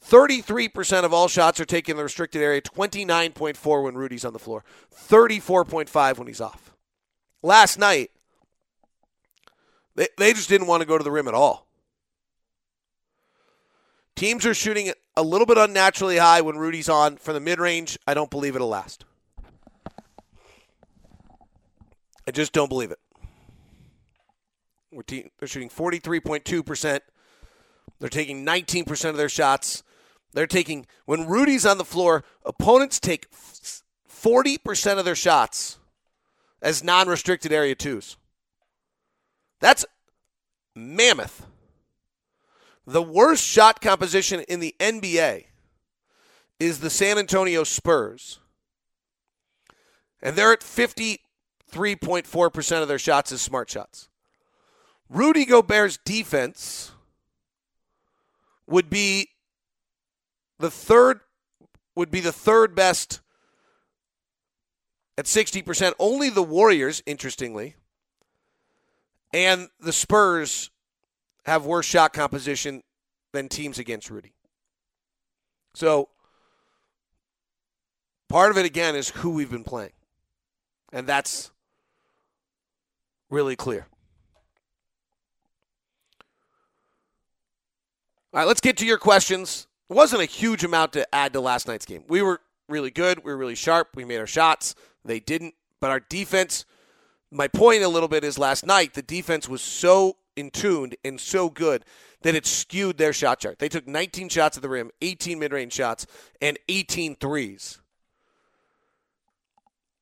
33% 0.06 1.04
of 1.04 1.14
all 1.14 1.28
shots 1.28 1.60
are 1.60 1.66
taken 1.66 1.94
in 1.94 1.98
the 1.98 2.04
restricted 2.04 2.42
area, 2.42 2.62
29.4 2.62 3.84
when 3.84 3.96
Rudy's 3.96 4.24
on 4.24 4.34
the 4.34 4.40
floor, 4.40 4.64
34.5 4.94 6.18
when 6.18 6.28
he's 6.28 6.40
off. 6.40 6.74
Last 7.42 7.78
night, 7.78 8.12
they, 9.96 10.08
they 10.18 10.34
just 10.34 10.48
didn't 10.48 10.68
want 10.68 10.82
to 10.82 10.88
go 10.88 10.98
to 10.98 11.04
the 11.04 11.12
rim 11.12 11.28
at 11.28 11.34
all. 11.34 11.67
Teams 14.18 14.48
are 14.48 14.56
shooting 14.56 14.92
a 15.16 15.22
little 15.22 15.46
bit 15.46 15.60
unnaturally 15.60 16.18
high 16.18 16.42
when 16.42 16.58
Rudy's 16.58 16.90
on 16.90 17.18
from 17.18 17.36
the 17.36 17.40
mid 17.40 17.60
range. 17.60 18.00
I 18.08 18.16
don't 18.16 18.32
believe 18.32 18.56
it'll 18.56 18.68
last. 18.68 19.06
I 22.28 22.32
just 22.32 22.52
don't 22.52 22.68
believe 22.68 22.90
it. 22.90 22.98
We're 24.92 25.04
te- 25.04 25.30
they're 25.38 25.48
shooting 25.48 25.70
43.2%. 25.70 27.00
They're 28.00 28.10
taking 28.10 28.44
19% 28.44 29.10
of 29.10 29.18
their 29.18 29.30
shots. 29.30 29.84
They're 30.34 30.48
taking, 30.48 30.88
when 31.06 31.28
Rudy's 31.28 31.66
on 31.66 31.78
the 31.78 31.86
floor, 31.86 32.24
opponents 32.44 33.00
take 33.00 33.28
40% 33.32 34.98
of 34.98 35.06
their 35.06 35.14
shots 35.14 35.78
as 36.60 36.84
non 36.84 37.08
restricted 37.08 37.54
area 37.54 37.76
twos. 37.76 38.18
That's 39.60 39.86
mammoth. 40.76 41.46
The 42.88 43.04
worst 43.04 43.44
shot 43.44 43.82
composition 43.82 44.40
in 44.48 44.62
the 44.62 44.74
NBA 44.80 45.48
is 46.58 46.80
the 46.80 46.90
San 46.90 47.18
Antonio 47.18 47.66
Spurs. 47.66 48.40
And 50.22 50.38
they're 50.38 50.54
at 50.54 50.62
53.4% 50.62 52.82
of 52.82 52.88
their 52.88 52.98
shots 52.98 53.34
as 53.34 53.42
smart 53.42 53.70
shots. 53.70 54.08
Rudy 55.10 55.44
Gobert's 55.44 56.00
defense 56.06 56.94
would 58.66 58.90
be 58.90 59.32
the 60.58 60.72
third 60.72 61.20
would 61.94 62.10
be 62.10 62.22
the 62.22 62.32
third 62.32 62.74
best 62.74 63.20
at 65.18 65.26
60%. 65.26 65.92
Only 66.00 66.30
the 66.30 66.44
Warriors, 66.44 67.04
interestingly, 67.06 67.76
and 69.34 69.68
the 69.80 69.92
Spurs 69.92 70.70
have 71.48 71.66
worse 71.66 71.86
shot 71.86 72.14
composition 72.14 72.84
than 73.32 73.48
teams 73.48 73.80
against 73.80 74.10
Rudy. 74.12 74.34
So 75.74 76.10
part 78.30 78.52
of 78.52 78.58
it 78.58 78.66
again 78.66 78.96
is 78.96 79.10
who 79.10 79.32
we've 79.32 79.50
been 79.50 79.64
playing. 79.64 79.94
And 80.92 81.08
that's 81.08 81.52
really 83.30 83.56
clear. 83.56 83.88
All 88.34 88.42
right, 88.42 88.48
let's 88.48 88.62
get 88.62 88.78
to 88.78 88.86
your 88.86 88.98
questions. 88.98 89.68
It 89.90 89.94
wasn't 89.94 90.22
a 90.22 90.26
huge 90.26 90.66
amount 90.66 90.94
to 90.94 91.16
add 91.16 91.32
to 91.34 91.40
last 91.40 91.68
night's 91.68 91.86
game. 91.86 92.04
We 92.10 92.22
were 92.22 92.42
really 92.68 92.92
good. 92.92 93.24
We 93.24 93.32
were 93.32 93.38
really 93.38 93.56
sharp. 93.56 93.90
We 93.96 94.04
made 94.04 94.18
our 94.18 94.28
shots. 94.28 94.76
They 95.06 95.22
didn't. 95.22 95.54
But 95.80 95.92
our 95.92 96.02
defense, 96.02 96.66
my 97.32 97.48
point 97.48 97.84
a 97.84 97.88
little 97.88 98.10
bit 98.10 98.26
is 98.26 98.38
last 98.38 98.66
night, 98.66 98.96
the 98.96 99.02
defense 99.02 99.48
was 99.48 99.62
so 99.62 100.18
in 100.38 100.52
tuned 100.52 100.96
and 101.04 101.20
so 101.20 101.50
good 101.50 101.84
that 102.22 102.36
it 102.36 102.46
skewed 102.46 102.98
their 102.98 103.14
shot 103.14 103.40
chart. 103.40 103.60
They 103.60 103.70
took 103.70 103.88
19 103.88 104.30
shots 104.30 104.58
at 104.58 104.64
the 104.64 104.70
rim, 104.70 104.92
18 105.02 105.40
mid 105.40 105.52
range 105.52 105.74
shots, 105.74 106.08
and 106.42 106.58
18 106.70 107.16
threes 107.16 107.80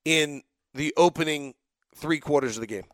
in 0.03 0.43
the 0.73 0.93
opening 0.97 1.55
three 1.95 2.19
quarters 2.19 2.57
of 2.57 2.61
the 2.61 2.67
game. 2.67 2.85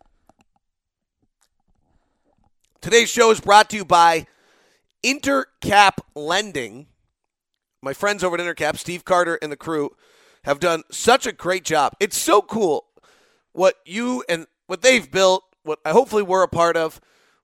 Today's 2.80 3.10
show 3.10 3.30
is 3.30 3.40
brought 3.40 3.70
to 3.72 3.78
you 3.78 3.86
by 3.86 4.26
Intercap 5.04 6.00
Lending. 6.16 6.88
My 7.82 7.94
friends 7.94 8.24
over 8.24 8.40
at 8.40 8.42
Intercap, 8.42 8.78
Steve 8.78 9.06
Carter 9.06 9.38
and 9.42 9.52
the 9.52 9.58
crew, 9.58 9.92
have 10.46 10.60
done 10.60 10.84
such 10.90 11.26
a 11.28 11.32
great 11.32 11.64
job. 11.64 11.94
It's 12.00 12.18
so 12.18 12.42
cool 12.42 12.86
what 13.52 13.76
you 13.86 14.24
and 14.30 14.48
what 14.68 14.82
they've 14.82 15.10
built, 15.10 15.44
what 15.64 15.80
I 15.86 15.92
hopefully 15.92 16.24
we're 16.24 16.44
a 16.44 16.48
part 16.48 16.78
of. 16.78 17.00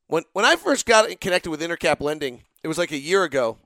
When 0.07 0.23
when 0.33 0.45
I 0.45 0.55
first 0.55 0.85
got 0.85 1.19
connected 1.19 1.49
with 1.49 1.61
Intercap 1.61 2.01
Lending, 2.01 2.43
it 2.63 2.67
was 2.67 2.77
like 2.77 2.91
a 2.91 2.97
year 2.97 3.23
ago. 3.23 3.57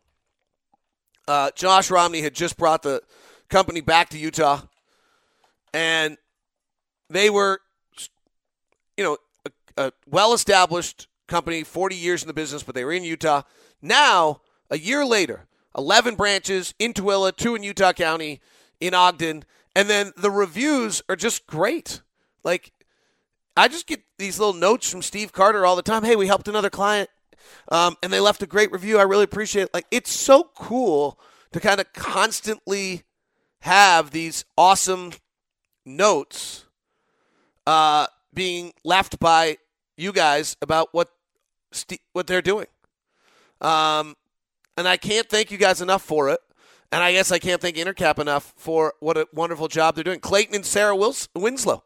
Uh, 1.28 1.52
Josh 1.56 1.92
Romney 1.92 2.22
had 2.22 2.34
just 2.34 2.58
brought 2.58 2.82
the 2.82 3.02
company 3.48 3.80
back 3.80 4.10
to 4.10 4.18
Utah, 4.18 4.62
and 5.74 6.18
they 7.10 7.30
were, 7.30 7.62
you 8.98 9.04
know, 9.04 9.18
a, 9.46 9.86
a 9.86 9.92
well-established 10.08 11.08
company, 11.28 11.64
40 11.64 11.96
years 11.96 12.24
in 12.24 12.28
the 12.28 12.34
business, 12.34 12.64
but 12.64 12.74
they 12.74 12.84
were 12.84 12.92
in 12.92 13.04
Utah. 13.04 13.44
Now, 13.82 14.42
a 14.70 14.78
year 14.78 15.06
later, 15.06 15.46
11 15.78 16.16
branches 16.16 16.74
in 16.80 16.94
Tooele, 16.94 17.36
two 17.36 17.56
in 17.56 17.64
Utah 17.64 17.94
County, 17.94 18.42
in 18.80 18.94
Ogden, 18.94 19.46
and 19.76 19.90
then 19.90 20.12
the 20.18 20.32
reviews 20.32 21.02
are 21.08 21.16
just 21.16 21.46
great. 21.46 22.02
Like, 22.44 22.72
I 23.56 23.68
just 23.68 23.88
get 23.88 24.02
these 24.18 24.40
little 24.40 24.54
notes 24.54 24.90
from 24.90 25.02
Steve 25.02 25.34
Carter 25.34 25.66
all 25.66 25.76
the 25.76 25.82
time. 25.82 26.04
Hey, 26.04 26.16
we 26.16 26.28
helped 26.28 26.48
another 26.48 26.70
client, 26.70 27.10
um, 27.70 27.98
and 28.02 28.12
they 28.12 28.20
left 28.20 28.42
a 28.42 28.48
great 28.48 28.72
review. 28.72 28.98
I 28.98 29.04
really 29.04 29.26
appreciate 29.26 29.64
it. 29.64 29.74
Like, 29.74 29.86
it's 29.92 30.12
so 30.12 30.50
cool 30.56 31.20
to 31.52 31.60
kind 31.60 31.80
of 31.82 31.92
constantly 31.94 33.04
have 33.62 34.12
these 34.12 34.46
awesome 34.58 35.12
notes 35.86 36.66
uh, 37.68 38.08
being 38.34 38.74
left 38.84 39.20
by 39.20 39.58
you 39.98 40.12
guys 40.12 40.56
about 40.62 40.90
what 40.92 41.10
what 42.14 42.28
they're 42.28 42.42
doing. 42.42 42.68
Um, 43.62 44.16
and 44.76 44.88
I 44.88 44.98
can't 44.98 45.30
thank 45.30 45.52
you 45.52 45.58
guys 45.58 45.82
enough 45.82 46.02
for 46.02 46.30
it. 46.30 46.40
And 46.92 47.02
I 47.02 47.14
guess 47.14 47.32
I 47.32 47.40
can't 47.40 47.62
thank 47.62 47.78
Intercap 47.78 48.20
enough 48.20 48.54
for 48.58 48.94
what 49.00 49.18
a 49.18 49.28
wonderful 49.34 49.70
job 49.70 49.96
they're 49.96 50.04
doing. 50.04 50.20
Clayton 50.20 50.56
and 50.56 50.66
Sarah 50.66 50.96
Wils- 50.96 51.30
Winslow. 51.34 51.84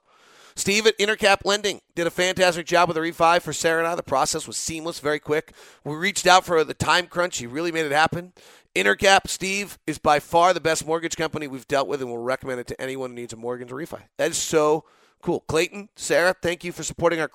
Steve 0.56 0.88
at 0.88 0.98
Intercap 0.98 1.40
Lending 1.44 1.82
did 1.96 2.08
a 2.08 2.12
fantastic 2.12 2.66
job 2.66 2.88
with 2.88 2.96
the 2.96 3.02
refi 3.02 3.42
for 3.42 3.52
Sarah 3.52 3.80
and 3.80 3.88
I. 3.88 3.96
The 3.96 4.04
process 4.04 4.48
was 4.48 4.56
seamless, 4.56 5.00
very 5.00 5.20
quick. 5.20 5.54
We 5.84 5.96
reached 5.96 6.26
out 6.26 6.46
for 6.46 6.64
the 6.64 6.74
time 6.74 7.08
crunch. 7.08 7.38
He 7.38 7.48
really 7.48 7.74
made 7.74 7.86
it 7.86 7.92
happen. 7.92 8.32
Intercap, 8.74 9.28
Steve, 9.28 9.78
is 9.86 9.98
by 9.98 10.20
far 10.20 10.54
the 10.54 10.62
best 10.62 10.86
mortgage 10.86 11.18
company 11.18 11.48
we've 11.48 11.68
dealt 11.68 11.88
with, 11.88 12.02
and 12.02 12.10
we'll 12.10 12.22
recommend 12.22 12.60
it 12.60 12.68
to 12.68 12.82
anyone 12.82 13.12
who 13.12 13.16
needs 13.16 13.34
a 13.34 13.38
mortgage 13.38 13.70
refi. 13.70 14.02
That 14.18 14.32
is 14.32 14.38
so 14.38 14.86
cool. 15.22 15.42
Clayton, 15.42 15.90
Sarah, 15.96 16.36
thank 16.42 16.64
you 16.64 16.72
for 16.72 16.84
supporting 16.84 17.20
our 17.20 17.32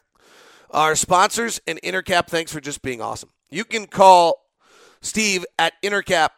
our 0.70 0.94
sponsors, 0.94 1.60
and 1.66 1.80
Intercap, 1.82 2.28
thanks 2.28 2.52
for 2.52 2.60
just 2.60 2.80
being 2.80 3.02
awesome. 3.02 3.30
You 3.50 3.64
can 3.64 3.86
call 3.86 4.46
Steve 5.02 5.44
at 5.58 5.72
Intercap 5.82 6.28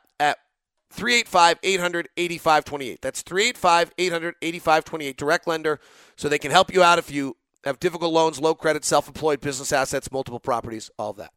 385 0.93 1.59
800 1.63 2.09
8528. 2.17 3.03
That's 3.03 3.23
385 3.23 3.93
800 3.97 4.35
8528. 4.43 5.17
Direct 5.17 5.47
lender, 5.47 5.81
so 6.17 6.29
they 6.29 6.39
can 6.39 6.51
help 6.51 6.73
you 6.73 6.83
out 6.83 6.99
if 6.99 7.11
you 7.11 7.37
have 7.65 7.81
difficult 7.81 8.13
loans, 8.13 8.41
low 8.41 8.55
credit, 8.55 8.85
self 8.85 9.09
employed, 9.09 9.41
business 9.41 9.73
assets, 9.73 10.13
multiple 10.13 10.41
properties, 10.41 10.91
all 10.99 11.11
of 11.11 11.17
that. 11.17 11.33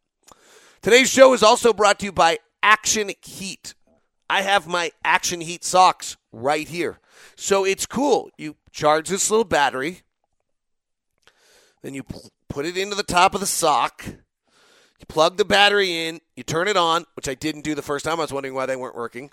Today's 0.82 1.10
show 1.10 1.34
is 1.34 1.42
also 1.42 1.74
brought 1.74 2.00
to 2.00 2.06
you 2.06 2.12
by 2.12 2.38
Action 2.62 3.12
Heat. 3.22 3.74
I 4.30 4.42
have 4.42 4.68
my 4.68 4.92
Action 5.04 5.42
Heat 5.42 5.64
socks 5.64 6.18
right 6.32 6.68
here. 6.68 7.00
So 7.36 7.64
it's 7.64 7.86
cool. 7.86 8.30
You 8.38 8.58
charge 8.72 9.10
this 9.10 9.32
little 9.32 9.46
battery, 9.46 10.02
then 11.82 11.94
you 11.94 12.04
put 12.50 12.66
it 12.66 12.78
into 12.78 12.96
the 12.96 13.04
top 13.04 13.34
of 13.34 13.40
the 13.40 13.48
sock 13.48 14.06
you 15.06 15.14
plug 15.14 15.38
the 15.38 15.46
battery 15.46 16.08
in, 16.08 16.20
you 16.36 16.44
turn 16.44 16.68
it 16.68 16.78
on, 16.78 17.06
which 17.14 17.30
I 17.30 17.36
didn't 17.36 17.62
do 17.62 17.76
the 17.76 17.82
first 17.82 18.06
time. 18.06 18.20
I 18.20 18.24
was 18.24 18.34
wondering 18.34 18.56
why 18.56 18.66
they 18.66 18.76
weren't 18.76 18.96
working. 18.96 19.30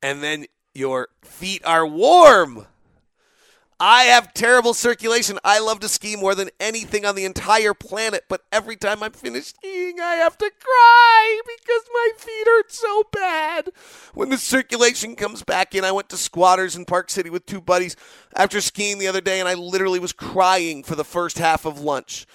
And 0.00 0.22
then 0.22 0.46
your 0.74 1.08
feet 1.22 1.64
are 1.64 1.84
warm. 1.84 2.66
I 3.82 4.04
have 4.04 4.34
terrible 4.34 4.74
circulation. 4.74 5.38
I 5.42 5.58
love 5.58 5.80
to 5.80 5.88
ski 5.88 6.14
more 6.14 6.34
than 6.34 6.50
anything 6.60 7.06
on 7.06 7.14
the 7.14 7.24
entire 7.24 7.72
planet, 7.72 8.26
but 8.28 8.42
every 8.52 8.76
time 8.76 9.02
I'm 9.02 9.12
finished 9.12 9.56
skiing, 9.56 9.98
I 9.98 10.16
have 10.16 10.36
to 10.38 10.50
cry 10.60 11.40
because 11.46 11.82
my 11.92 12.10
feet 12.18 12.46
hurt 12.46 12.72
so 12.72 13.02
bad. 13.10 13.70
When 14.12 14.28
the 14.28 14.38
circulation 14.38 15.16
comes 15.16 15.42
back 15.42 15.74
in, 15.74 15.82
I 15.82 15.92
went 15.92 16.10
to 16.10 16.18
Squatters 16.18 16.76
in 16.76 16.84
Park 16.84 17.10
City 17.10 17.30
with 17.30 17.46
two 17.46 17.60
buddies 17.60 17.96
after 18.36 18.60
skiing 18.60 18.98
the 18.98 19.08
other 19.08 19.22
day, 19.22 19.40
and 19.40 19.48
I 19.48 19.54
literally 19.54 19.98
was 19.98 20.12
crying 20.12 20.82
for 20.82 20.94
the 20.94 21.04
first 21.04 21.38
half 21.38 21.64
of 21.64 21.80
lunch. 21.80 22.26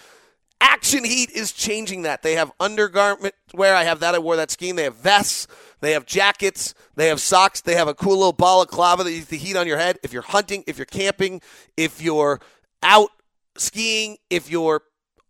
Action 0.61 1.03
Heat 1.03 1.31
is 1.31 1.51
changing 1.51 2.03
that. 2.03 2.21
They 2.21 2.33
have 2.33 2.51
undergarment 2.59 3.33
wear. 3.53 3.75
I 3.75 3.83
have 3.83 3.99
that. 3.99 4.15
I 4.15 4.19
wore 4.19 4.35
that 4.35 4.51
skiing. 4.51 4.75
They 4.75 4.83
have 4.83 4.95
vests. 4.95 5.47
They 5.81 5.91
have 5.91 6.05
jackets. 6.05 6.73
They 6.95 7.07
have 7.07 7.19
socks. 7.19 7.61
They 7.61 7.75
have 7.75 7.87
a 7.87 7.93
cool 7.93 8.17
little 8.17 8.33
balaclava 8.33 9.03
that 9.03 9.11
you 9.11 9.23
the 9.23 9.37
heat 9.37 9.55
on 9.55 9.67
your 9.67 9.77
head. 9.77 9.99
If 10.03 10.13
you're 10.13 10.21
hunting, 10.21 10.63
if 10.67 10.77
you're 10.77 10.85
camping, 10.85 11.41
if 11.77 12.01
you're 12.01 12.39
out 12.81 13.09
skiing, 13.57 14.17
if 14.29 14.49
you're 14.49 14.81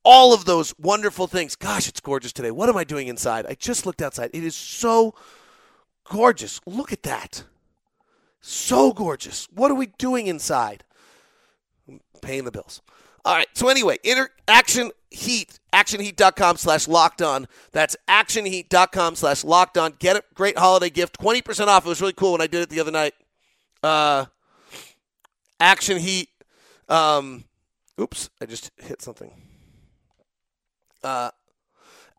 all 0.03 0.34
of 0.34 0.46
those 0.46 0.74
wonderful 0.77 1.27
things. 1.27 1.55
Gosh, 1.55 1.89
it's 1.89 2.00
gorgeous 2.00 2.32
today. 2.32 2.51
What 2.51 2.70
am 2.70 2.77
I 2.77 2.84
doing 2.84 3.08
inside? 3.08 3.46
I 3.48 3.55
just 3.55 3.86
looked 3.86 4.01
outside. 4.01 4.29
It 4.34 4.44
is 4.44 4.55
so 4.55 5.15
gorgeous. 6.05 6.62
Look 6.65 6.94
at 6.94 7.03
that. 7.03 7.44
So 8.39 8.94
gorgeous. 8.94 9.48
What 9.51 9.72
are 9.72 9.75
we 9.75 9.88
doing 9.88 10.27
inside? 10.27 10.84
I'm 11.89 12.00
paying 12.22 12.46
the 12.46 12.51
bills. 12.51 12.82
All 13.25 13.36
right. 13.36 13.48
So 13.53 13.67
anyway, 13.67 13.98
inter- 14.03 14.29
action 14.48 14.91
heat, 15.15 15.60
actionheat.com 15.74 16.57
slash 16.57 16.88
locked 16.88 17.22
on. 17.22 17.48
That's 17.72 17.95
actionheat.com 18.07 19.15
slash 19.15 19.43
locked 19.43 19.77
on. 19.77 19.93
Get 20.00 20.17
a 20.17 20.24
great 20.34 20.57
holiday 20.57 20.89
gift. 20.89 21.19
20% 21.19 21.67
off. 21.67 21.86
It 21.86 21.89
was 21.89 22.01
really 22.01 22.13
cool 22.13 22.34
when 22.34 22.41
I 22.41 22.48
did 22.48 22.62
it 22.62 22.69
the 22.69 22.79
other 22.79 22.91
night. 22.91 23.13
Uh, 23.81 24.25
action 25.60 25.98
heat. 25.98 26.29
Um, 26.89 27.45
oops, 28.00 28.29
I 28.41 28.45
just 28.45 28.72
hit 28.77 29.01
something. 29.01 29.31
Uh, 31.03 31.31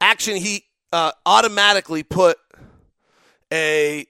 action 0.01 0.37
heat 0.37 0.65
uh, 0.93 1.13
automatically 1.25 2.03
put 2.03 2.39
a 3.53 4.07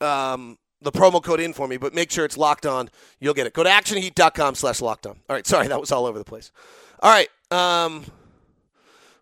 um, 0.00 0.58
the 0.80 0.92
promo 0.92 1.22
code 1.22 1.40
in 1.40 1.52
for 1.52 1.66
me, 1.66 1.76
but 1.76 1.94
make 1.94 2.10
sure 2.10 2.24
it's 2.24 2.36
locked 2.36 2.66
on. 2.66 2.90
You'll 3.18 3.34
get 3.34 3.46
it. 3.46 3.54
Go 3.54 3.62
to 3.62 3.70
actionheat.com 3.70 4.54
slash 4.54 4.80
locked 4.80 5.06
on. 5.06 5.16
All 5.28 5.36
right, 5.36 5.46
sorry, 5.46 5.68
that 5.68 5.80
was 5.80 5.90
all 5.90 6.06
over 6.06 6.18
the 6.18 6.24
place. 6.24 6.52
All 7.00 7.10
right. 7.10 7.28
Um, 7.54 8.04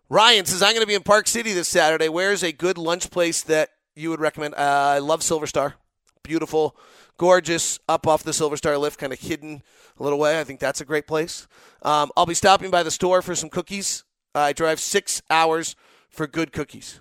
Ryan 0.09 0.45
says, 0.45 0.61
I'm 0.61 0.71
going 0.71 0.81
to 0.81 0.87
be 0.87 0.95
in 0.95 1.03
Park 1.03 1.27
City 1.27 1.53
this 1.53 1.67
Saturday. 1.67 2.09
Where's 2.09 2.43
a 2.43 2.51
good 2.51 2.77
lunch 2.77 3.11
place 3.11 3.41
that 3.43 3.69
you 3.95 4.09
would 4.09 4.19
recommend? 4.19 4.55
Uh, 4.55 4.57
I 4.95 4.99
love 4.99 5.23
Silver 5.23 5.47
Star. 5.47 5.75
Beautiful, 6.23 6.75
gorgeous, 7.17 7.79
up 7.87 8.07
off 8.07 8.23
the 8.23 8.33
Silver 8.33 8.57
Star 8.57 8.77
lift, 8.77 8.99
kind 8.99 9.13
of 9.13 9.19
hidden 9.19 9.61
a 9.99 10.03
little 10.03 10.19
way. 10.19 10.39
I 10.39 10.43
think 10.43 10.59
that's 10.59 10.81
a 10.81 10.85
great 10.85 11.07
place. 11.07 11.47
Um, 11.81 12.11
I'll 12.15 12.25
be 12.25 12.33
stopping 12.33 12.71
by 12.71 12.83
the 12.83 12.91
store 12.91 13.21
for 13.21 13.35
some 13.35 13.49
cookies 13.49 14.03
I 14.35 14.53
drive 14.53 14.79
six 14.79 15.21
hours 15.29 15.75
for 16.09 16.27
good 16.27 16.51
cookies. 16.51 16.99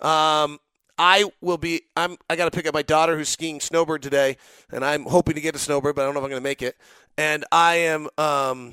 Um, 0.00 0.58
I 0.98 1.30
will 1.40 1.58
be. 1.58 1.82
I'm. 1.96 2.16
I 2.28 2.36
got 2.36 2.46
to 2.46 2.50
pick 2.50 2.66
up 2.66 2.74
my 2.74 2.82
daughter 2.82 3.16
who's 3.16 3.28
skiing 3.28 3.60
snowbird 3.60 4.02
today, 4.02 4.36
and 4.70 4.84
I'm 4.84 5.04
hoping 5.04 5.34
to 5.34 5.40
get 5.40 5.54
a 5.54 5.58
snowbird, 5.58 5.94
but 5.94 6.02
I 6.02 6.04
don't 6.04 6.14
know 6.14 6.20
if 6.20 6.24
I'm 6.24 6.30
going 6.30 6.42
to 6.42 6.44
make 6.44 6.62
it. 6.62 6.76
And 7.16 7.44
I 7.50 7.76
am. 7.76 8.08
Um, 8.18 8.72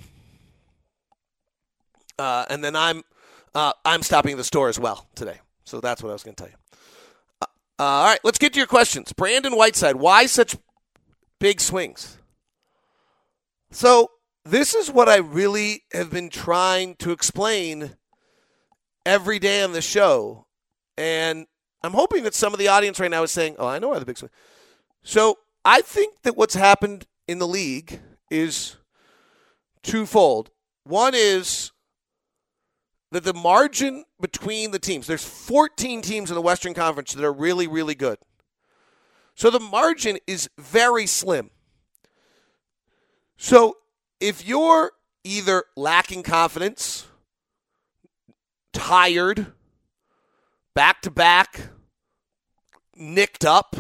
uh, 2.20 2.46
and 2.50 2.64
then 2.64 2.76
I'm. 2.76 3.04
Uh, 3.56 3.74
I'm 3.84 4.04
stopping 4.04 4.38
the 4.38 4.44
store 4.44 4.70
as 4.70 4.80
well 4.80 5.08
today. 5.16 5.40
So 5.64 5.82
that's 5.82 6.04
what 6.04 6.10
I 6.10 6.14
was 6.14 6.22
going 6.22 6.36
to 6.36 6.44
tell 6.44 6.52
you. 6.52 6.58
Uh, 7.42 7.46
uh, 7.80 7.84
all 7.84 8.06
right, 8.06 8.20
let's 8.24 8.38
get 8.38 8.54
to 8.54 8.60
your 8.60 8.68
questions. 8.68 9.12
Brandon 9.12 9.56
Whiteside, 9.56 9.96
why 9.96 10.28
such 10.28 10.56
big 11.40 11.60
swings? 11.60 12.20
So 13.72 14.12
this 14.46 14.76
is 14.76 14.92
what 14.92 15.10
I 15.10 15.18
really 15.18 15.84
have 15.94 16.12
been 16.12 16.30
trying 16.30 16.96
to 16.98 17.12
explain 17.12 17.96
every 19.06 19.40
day 19.40 19.64
on 19.64 19.74
the 19.74 19.82
show, 19.82 20.46
and 20.98 21.48
I'm 21.84 21.94
hoping 21.94 22.24
that 22.24 22.36
some 22.36 22.54
of 22.54 22.60
the 22.60 22.68
audience 22.68 23.00
right 23.00 23.12
now 23.12 23.24
is 23.24 23.32
saying, 23.32 23.56
"Oh, 23.58 23.68
I 23.68 23.80
know 23.80 23.90
why 23.90 24.00
the 24.00 24.06
big 24.06 24.18
swing." 24.18 24.32
So 25.04 25.40
I 25.66 25.82
think 25.82 26.22
that 26.24 26.38
what's 26.38 26.56
happened 26.56 27.08
in 27.28 27.40
the 27.40 27.48
league 27.48 28.00
is 28.30 28.78
twofold. 29.84 30.52
One 30.84 31.14
is 31.16 31.69
that 33.12 33.24
the 33.24 33.34
margin 33.34 34.06
between 34.22 34.72
the 34.72 34.80
teams, 34.80 35.08
there's 35.08 35.26
14 35.26 36.02
teams 36.02 36.30
in 36.30 36.36
the 36.36 36.42
Western 36.42 36.74
Conference 36.74 37.14
that 37.14 37.24
are 37.24 37.34
really, 37.34 37.68
really 37.68 37.96
good. 37.96 38.18
So 39.36 39.50
the 39.50 39.60
margin 39.60 40.18
is 40.28 40.50
very 40.58 41.08
slim. 41.08 41.50
So 43.38 43.78
if 44.20 44.46
you're 44.46 44.92
either 45.24 45.64
lacking 45.76 46.24
confidence, 46.24 47.08
tired, 48.74 49.54
back 50.76 51.02
to 51.04 51.12
back, 51.12 51.70
nicked 52.96 53.46
up, 53.46 53.76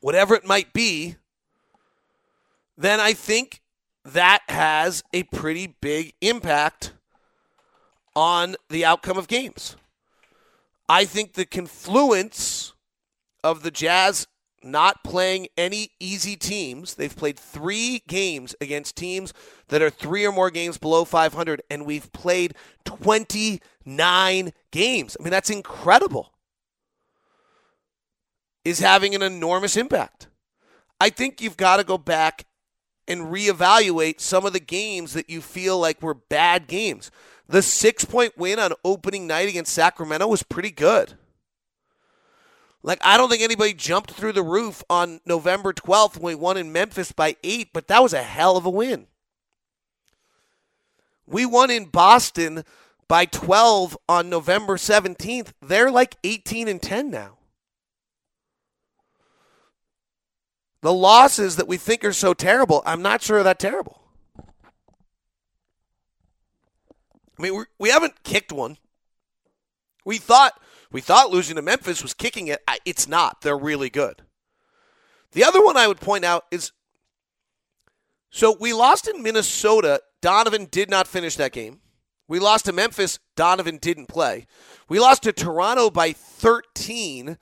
whatever 0.00 0.34
it 0.34 0.44
might 0.46 0.72
be, 0.72 1.16
then 2.76 3.00
I 3.00 3.12
think 3.14 3.62
that 4.04 4.42
has 4.48 5.02
a 5.12 5.24
pretty 5.24 5.74
big 5.80 6.12
impact 6.20 6.92
on 8.18 8.56
the 8.68 8.84
outcome 8.84 9.16
of 9.16 9.28
games. 9.28 9.76
I 10.88 11.04
think 11.04 11.34
the 11.34 11.46
confluence 11.46 12.72
of 13.44 13.62
the 13.62 13.70
Jazz 13.70 14.26
not 14.60 15.04
playing 15.04 15.46
any 15.56 15.92
easy 16.00 16.34
teams. 16.34 16.94
They've 16.94 17.14
played 17.14 17.38
three 17.38 18.02
games 18.08 18.56
against 18.60 18.96
teams 18.96 19.32
that 19.68 19.82
are 19.82 19.88
three 19.88 20.26
or 20.26 20.32
more 20.32 20.50
games 20.50 20.78
below 20.78 21.04
500, 21.04 21.62
and 21.70 21.86
we've 21.86 22.12
played 22.12 22.56
29 22.84 24.52
games. 24.72 25.16
I 25.18 25.22
mean, 25.22 25.30
that's 25.30 25.48
incredible. 25.48 26.32
Is 28.64 28.80
having 28.80 29.14
an 29.14 29.22
enormous 29.22 29.76
impact. 29.76 30.26
I 31.00 31.10
think 31.10 31.40
you've 31.40 31.56
got 31.56 31.76
to 31.76 31.84
go 31.84 31.96
back 31.96 32.46
and 33.06 33.32
reevaluate 33.32 34.18
some 34.18 34.44
of 34.44 34.52
the 34.52 34.58
games 34.58 35.12
that 35.12 35.30
you 35.30 35.40
feel 35.40 35.78
like 35.78 36.02
were 36.02 36.14
bad 36.14 36.66
games. 36.66 37.12
The 37.48 37.62
six 37.62 38.04
point 38.04 38.36
win 38.36 38.58
on 38.58 38.72
opening 38.84 39.26
night 39.26 39.48
against 39.48 39.72
Sacramento 39.72 40.26
was 40.26 40.42
pretty 40.42 40.70
good. 40.70 41.14
Like, 42.82 42.98
I 43.02 43.16
don't 43.16 43.28
think 43.28 43.42
anybody 43.42 43.74
jumped 43.74 44.12
through 44.12 44.32
the 44.32 44.42
roof 44.42 44.84
on 44.88 45.20
November 45.26 45.72
12th 45.72 46.18
when 46.18 46.36
we 46.36 46.40
won 46.40 46.56
in 46.56 46.72
Memphis 46.72 47.10
by 47.10 47.36
eight, 47.42 47.70
but 47.72 47.88
that 47.88 48.02
was 48.02 48.12
a 48.12 48.22
hell 48.22 48.56
of 48.56 48.66
a 48.66 48.70
win. 48.70 49.06
We 51.26 51.44
won 51.44 51.70
in 51.70 51.86
Boston 51.86 52.64
by 53.08 53.24
12 53.24 53.96
on 54.08 54.30
November 54.30 54.76
17th. 54.76 55.52
They're 55.60 55.90
like 55.90 56.16
18 56.22 56.68
and 56.68 56.80
10 56.80 57.10
now. 57.10 57.38
The 60.80 60.92
losses 60.92 61.56
that 61.56 61.66
we 61.66 61.76
think 61.76 62.04
are 62.04 62.12
so 62.12 62.34
terrible, 62.34 62.82
I'm 62.86 63.02
not 63.02 63.22
sure 63.22 63.40
are 63.40 63.42
that 63.42 63.58
terrible. 63.58 63.97
I 67.38 67.42
mean, 67.42 67.54
we're, 67.54 67.66
we 67.78 67.90
have 67.90 68.02
not 68.02 68.22
kicked 68.24 68.52
one. 68.52 68.78
We 70.04 70.18
thought 70.18 70.60
we 70.90 71.00
thought 71.00 71.30
losing 71.30 71.56
to 71.56 71.62
Memphis 71.62 72.02
was 72.02 72.14
kicking 72.14 72.48
it. 72.48 72.62
It's 72.84 73.06
not. 73.06 73.42
They're 73.42 73.58
really 73.58 73.90
good. 73.90 74.22
The 75.32 75.44
other 75.44 75.62
one 75.62 75.76
I 75.76 75.86
would 75.86 76.00
point 76.00 76.24
out 76.24 76.46
is 76.50 76.72
so 78.30 78.56
we 78.58 78.72
lost 78.72 79.08
in 79.08 79.22
Minnesota. 79.22 80.00
Donovan 80.20 80.66
did 80.70 80.90
not 80.90 81.06
finish 81.06 81.36
that 81.36 81.52
game. 81.52 81.80
We 82.26 82.38
lost 82.38 82.66
to 82.66 82.72
Memphis. 82.72 83.18
Donovan 83.36 83.78
didn't 83.78 84.06
play. 84.06 84.46
We 84.88 84.98
lost 84.98 85.22
to 85.22 85.32
Toronto 85.32 85.90
by 85.90 86.12
13 86.12 87.38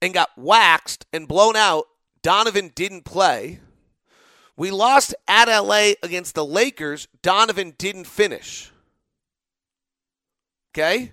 and 0.00 0.14
got 0.14 0.30
waxed 0.36 1.06
and 1.12 1.28
blown 1.28 1.54
out. 1.54 1.84
Donovan 2.22 2.72
didn't 2.74 3.04
play. 3.04 3.60
We 4.56 4.70
lost 4.70 5.14
at 5.28 5.48
LA 5.48 5.92
against 6.02 6.34
the 6.34 6.44
Lakers. 6.44 7.08
Donovan 7.22 7.74
didn't 7.78 8.06
finish. 8.06 8.71
Okay? 10.74 11.12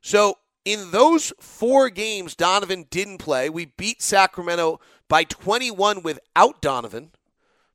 So 0.00 0.38
in 0.64 0.90
those 0.90 1.32
four 1.40 1.90
games, 1.90 2.34
Donovan 2.34 2.86
didn't 2.90 3.18
play. 3.18 3.50
We 3.50 3.66
beat 3.66 4.02
Sacramento 4.02 4.80
by 5.08 5.24
21 5.24 6.02
without 6.02 6.60
Donovan. 6.60 7.10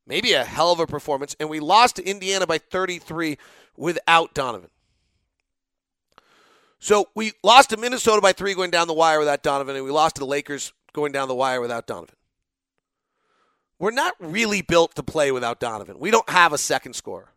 Maybe 0.06 0.32
a 0.32 0.44
hell 0.44 0.72
of 0.72 0.80
a 0.80 0.86
performance. 0.86 1.36
And 1.38 1.50
we 1.50 1.60
lost 1.60 1.96
to 1.96 2.04
Indiana 2.04 2.46
by 2.46 2.58
33 2.58 3.38
without 3.76 4.34
Donovan. 4.34 4.70
So 6.78 7.08
we 7.14 7.32
lost 7.42 7.70
to 7.70 7.76
Minnesota 7.76 8.20
by 8.20 8.32
three 8.32 8.54
going 8.54 8.70
down 8.70 8.86
the 8.86 8.94
wire 8.94 9.18
without 9.18 9.42
Donovan, 9.42 9.76
and 9.76 9.84
we 9.84 9.90
lost 9.90 10.16
to 10.16 10.20
the 10.20 10.26
Lakers 10.26 10.72
going 10.92 11.10
down 11.10 11.26
the 11.26 11.34
wire 11.34 11.60
without 11.60 11.86
Donovan. 11.86 12.14
We're 13.78 13.90
not 13.90 14.14
really 14.20 14.62
built 14.62 14.94
to 14.94 15.02
play 15.02 15.32
without 15.32 15.58
Donovan. 15.58 15.98
We 15.98 16.10
don't 16.10 16.28
have 16.30 16.52
a 16.52 16.58
second 16.58 16.94
scorer. 16.94 17.32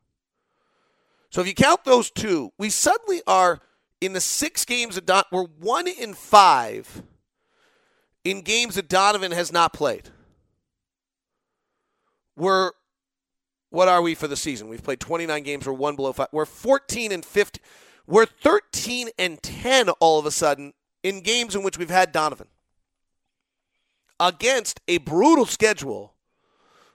So 1.29 1.41
if 1.41 1.47
you 1.47 1.53
count 1.53 1.83
those 1.83 2.09
two, 2.09 2.51
we 2.57 2.69
suddenly 2.69 3.21
are 3.27 3.59
in 4.01 4.13
the 4.13 4.21
six 4.21 4.65
games 4.65 4.95
that 4.95 5.05
Don, 5.05 5.23
we're 5.31 5.45
one 5.45 5.87
in 5.87 6.13
five 6.13 7.03
in 8.23 8.41
games 8.41 8.75
that 8.75 8.89
Donovan 8.89 9.31
has 9.31 9.51
not 9.51 9.73
played. 9.73 10.09
We're 12.35 12.71
what 13.69 13.87
are 13.87 14.01
we 14.01 14.15
for 14.15 14.27
the 14.27 14.35
season? 14.35 14.67
We've 14.67 14.83
played 14.83 14.99
29 14.99 15.43
games. 15.43 15.67
We're 15.67 15.73
one 15.73 15.95
below 15.95 16.11
five. 16.13 16.29
We're 16.31 16.45
14 16.45 17.11
and 17.11 17.23
50. 17.23 17.61
We're 18.07 18.25
13 18.25 19.09
and 19.19 19.41
10 19.43 19.89
all 19.99 20.17
of 20.17 20.25
a 20.25 20.31
sudden 20.31 20.73
in 21.03 21.21
games 21.21 21.55
in 21.55 21.61
which 21.61 21.77
we've 21.77 21.89
had 21.89 22.11
Donovan 22.11 22.47
against 24.19 24.81
a 24.87 24.97
brutal 24.97 25.45
schedule 25.45 26.15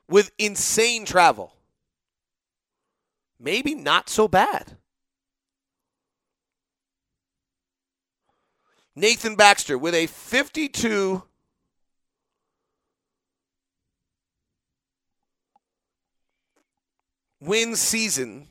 with 0.08 0.32
insane 0.38 1.04
travel. 1.04 1.54
Maybe 3.44 3.74
not 3.74 4.08
so 4.08 4.26
bad. 4.26 4.78
Nathan 8.96 9.36
Baxter 9.36 9.76
with 9.76 9.94
a 9.94 10.06
52 10.06 11.22
win 17.40 17.76
season. 17.76 18.48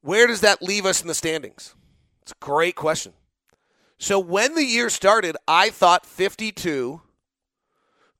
Where 0.00 0.26
does 0.26 0.40
that 0.40 0.62
leave 0.62 0.86
us 0.86 1.02
in 1.02 1.08
the 1.08 1.14
standings? 1.14 1.74
It's 2.22 2.32
a 2.32 2.36
great 2.40 2.76
question. 2.76 3.12
So 3.98 4.18
when 4.18 4.54
the 4.54 4.64
year 4.64 4.88
started, 4.88 5.36
I 5.46 5.68
thought 5.68 6.06
52 6.06 7.02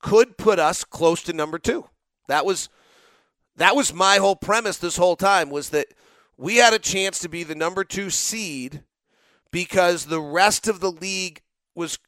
could 0.00 0.36
put 0.36 0.58
us 0.58 0.84
close 0.84 1.22
to 1.22 1.32
number 1.32 1.58
2. 1.58 1.88
That 2.28 2.44
was 2.44 2.68
that 3.56 3.76
was 3.76 3.92
my 3.92 4.16
whole 4.16 4.36
premise 4.36 4.78
this 4.78 4.96
whole 4.96 5.16
time 5.16 5.50
was 5.50 5.70
that 5.70 5.88
we 6.36 6.56
had 6.56 6.74
a 6.74 6.78
chance 6.78 7.18
to 7.20 7.28
be 7.28 7.42
the 7.42 7.54
number 7.54 7.84
2 7.84 8.10
seed 8.10 8.82
because 9.50 10.06
the 10.06 10.20
rest 10.20 10.68
of 10.68 10.80
the 10.80 10.90
league 10.90 11.42
was 11.74 11.98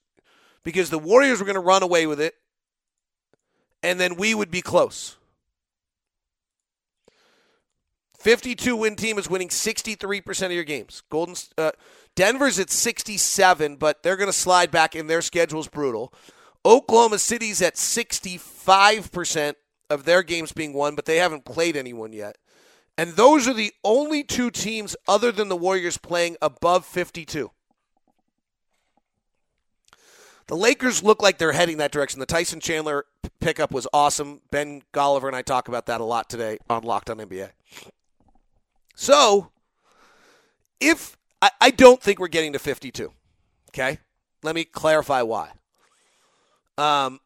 because 0.62 0.90
the 0.90 0.98
Warriors 0.98 1.40
were 1.40 1.46
going 1.46 1.54
to 1.54 1.60
run 1.60 1.82
away 1.82 2.06
with 2.06 2.20
it 2.20 2.34
and 3.82 3.98
then 3.98 4.16
we 4.16 4.34
would 4.34 4.50
be 4.50 4.60
close. 4.60 5.16
52 8.18 8.76
win 8.76 8.96
team 8.96 9.16
is 9.16 9.30
winning 9.30 9.48
63% 9.48 10.46
of 10.46 10.52
your 10.52 10.64
games. 10.64 11.02
Golden 11.08 11.36
uh, 11.56 11.70
Denver's 12.16 12.58
at 12.58 12.68
67, 12.68 13.76
but 13.76 14.02
they're 14.02 14.16
going 14.16 14.26
to 14.28 14.32
slide 14.32 14.72
back 14.72 14.96
and 14.96 15.08
their 15.08 15.22
schedule's 15.22 15.68
brutal. 15.68 16.12
Oklahoma 16.64 17.18
City's 17.18 17.62
at 17.62 17.76
65% 17.76 19.54
of 19.90 20.04
their 20.04 20.22
games 20.22 20.52
being 20.52 20.72
won, 20.72 20.94
but 20.94 21.04
they 21.04 21.16
haven't 21.16 21.44
played 21.44 21.76
anyone 21.76 22.12
yet. 22.12 22.36
And 22.96 23.12
those 23.12 23.46
are 23.46 23.54
the 23.54 23.72
only 23.84 24.24
two 24.24 24.50
teams 24.50 24.96
other 25.06 25.30
than 25.30 25.48
the 25.48 25.56
Warriors 25.56 25.98
playing 25.98 26.36
above 26.42 26.84
52. 26.84 27.50
The 30.48 30.56
Lakers 30.56 31.02
look 31.02 31.22
like 31.22 31.38
they're 31.38 31.52
heading 31.52 31.76
that 31.76 31.92
direction. 31.92 32.20
The 32.20 32.26
Tyson 32.26 32.58
Chandler 32.58 33.04
pickup 33.38 33.70
was 33.70 33.86
awesome. 33.92 34.40
Ben 34.50 34.82
Golliver 34.92 35.26
and 35.28 35.36
I 35.36 35.42
talk 35.42 35.68
about 35.68 35.86
that 35.86 36.00
a 36.00 36.04
lot 36.04 36.28
today 36.28 36.58
on 36.68 36.82
Locked 36.82 37.10
on 37.10 37.18
NBA. 37.18 37.50
So, 38.96 39.52
if 40.80 41.16
I, 41.40 41.50
I 41.60 41.70
don't 41.70 42.02
think 42.02 42.18
we're 42.18 42.28
getting 42.28 42.54
to 42.54 42.58
52, 42.58 43.12
okay? 43.70 43.98
Let 44.42 44.54
me 44.54 44.64
clarify 44.64 45.22
why. 45.22 45.50
Um, 46.78 47.20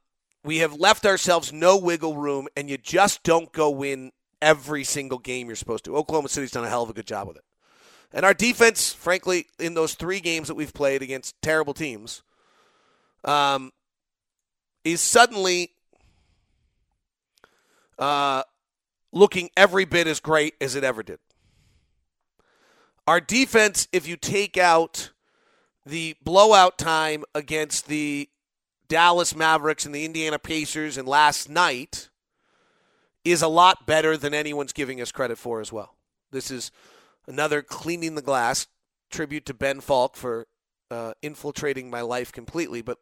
we 0.44 0.58
have 0.58 0.74
left 0.74 1.06
ourselves 1.06 1.52
no 1.52 1.76
wiggle 1.76 2.16
room, 2.16 2.48
and 2.56 2.68
you 2.68 2.76
just 2.76 3.22
don't 3.22 3.52
go 3.52 3.70
win 3.70 4.12
every 4.40 4.84
single 4.84 5.18
game 5.18 5.46
you're 5.46 5.56
supposed 5.56 5.84
to. 5.84 5.96
Oklahoma 5.96 6.28
City's 6.28 6.50
done 6.50 6.64
a 6.64 6.68
hell 6.68 6.82
of 6.82 6.90
a 6.90 6.92
good 6.92 7.06
job 7.06 7.28
with 7.28 7.36
it. 7.36 7.44
And 8.12 8.26
our 8.26 8.34
defense, 8.34 8.92
frankly, 8.92 9.46
in 9.58 9.74
those 9.74 9.94
three 9.94 10.20
games 10.20 10.48
that 10.48 10.54
we've 10.54 10.74
played 10.74 11.00
against 11.00 11.40
terrible 11.40 11.72
teams, 11.72 12.22
um, 13.24 13.72
is 14.84 15.00
suddenly 15.00 15.70
uh, 17.98 18.42
looking 19.12 19.48
every 19.56 19.84
bit 19.84 20.06
as 20.06 20.20
great 20.20 20.54
as 20.60 20.74
it 20.74 20.84
ever 20.84 21.02
did. 21.02 21.20
Our 23.06 23.20
defense, 23.20 23.88
if 23.92 24.06
you 24.06 24.16
take 24.16 24.56
out 24.56 25.10
the 25.86 26.16
blowout 26.22 26.78
time 26.78 27.24
against 27.34 27.86
the 27.86 28.28
Dallas 28.92 29.34
Mavericks 29.34 29.86
and 29.86 29.94
the 29.94 30.04
Indiana 30.04 30.38
Pacers 30.38 30.98
and 30.98 31.08
last 31.08 31.48
night, 31.48 32.10
is 33.24 33.40
a 33.40 33.48
lot 33.48 33.86
better 33.86 34.18
than 34.18 34.34
anyone's 34.34 34.74
giving 34.74 35.00
us 35.00 35.10
credit 35.10 35.38
for 35.38 35.62
as 35.62 35.72
well. 35.72 35.96
This 36.30 36.50
is 36.50 36.70
another 37.26 37.62
cleaning 37.62 38.16
the 38.16 38.20
glass 38.20 38.66
tribute 39.10 39.46
to 39.46 39.54
Ben 39.54 39.80
Falk 39.80 40.14
for 40.14 40.46
uh, 40.90 41.14
infiltrating 41.22 41.88
my 41.88 42.02
life 42.02 42.32
completely. 42.32 42.82
But 42.82 42.98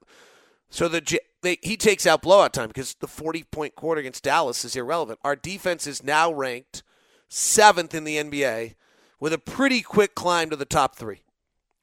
so 0.68 0.86
the 0.86 1.20
they, 1.42 1.58
he 1.60 1.76
takes 1.76 2.06
out 2.06 2.22
blowout 2.22 2.52
time 2.52 2.68
because 2.68 2.94
the 3.00 3.08
40 3.08 3.42
point 3.50 3.74
quarter 3.74 3.98
against 3.98 4.22
Dallas 4.22 4.64
is 4.64 4.76
irrelevant. 4.76 5.18
Our 5.24 5.34
defense 5.34 5.88
is 5.88 6.04
now 6.04 6.32
ranked 6.32 6.84
seventh 7.28 7.96
in 7.96 8.04
the 8.04 8.16
NBA 8.16 8.76
with 9.18 9.32
a 9.32 9.38
pretty 9.38 9.82
quick 9.82 10.14
climb 10.14 10.50
to 10.50 10.56
the 10.56 10.64
top 10.64 10.94
three 10.94 11.22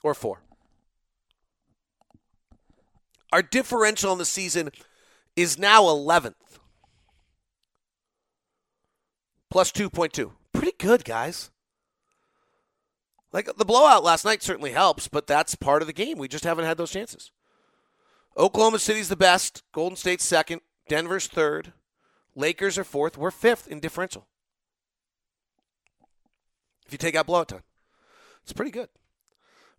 or 0.01 0.13
four. 0.13 0.43
Our 3.31 3.41
differential 3.41 4.11
in 4.13 4.17
the 4.17 4.25
season 4.25 4.69
is 5.35 5.57
now 5.57 5.83
11th. 5.83 6.33
Plus 9.49 9.71
2.2. 9.71 10.31
Pretty 10.53 10.73
good, 10.77 11.05
guys. 11.05 11.51
Like 13.31 13.49
the 13.57 13.65
blowout 13.65 14.03
last 14.03 14.25
night 14.25 14.41
certainly 14.41 14.71
helps, 14.71 15.07
but 15.07 15.27
that's 15.27 15.55
part 15.55 15.81
of 15.81 15.87
the 15.87 15.93
game. 15.93 16.17
We 16.17 16.27
just 16.27 16.43
haven't 16.43 16.65
had 16.65 16.77
those 16.77 16.91
chances. 16.91 17.31
Oklahoma 18.37 18.79
City's 18.79 19.09
the 19.09 19.15
best. 19.15 19.63
Golden 19.73 19.95
State's 19.95 20.23
second. 20.23 20.61
Denver's 20.87 21.27
third. 21.27 21.73
Lakers 22.35 22.77
are 22.77 22.83
fourth. 22.83 23.17
We're 23.17 23.31
fifth 23.31 23.67
in 23.67 23.79
differential. 23.79 24.27
If 26.85 26.93
you 26.93 26.97
take 26.97 27.15
out 27.15 27.25
blowout 27.25 27.49
time, 27.49 27.63
it's 28.43 28.53
pretty 28.53 28.71
good. 28.71 28.89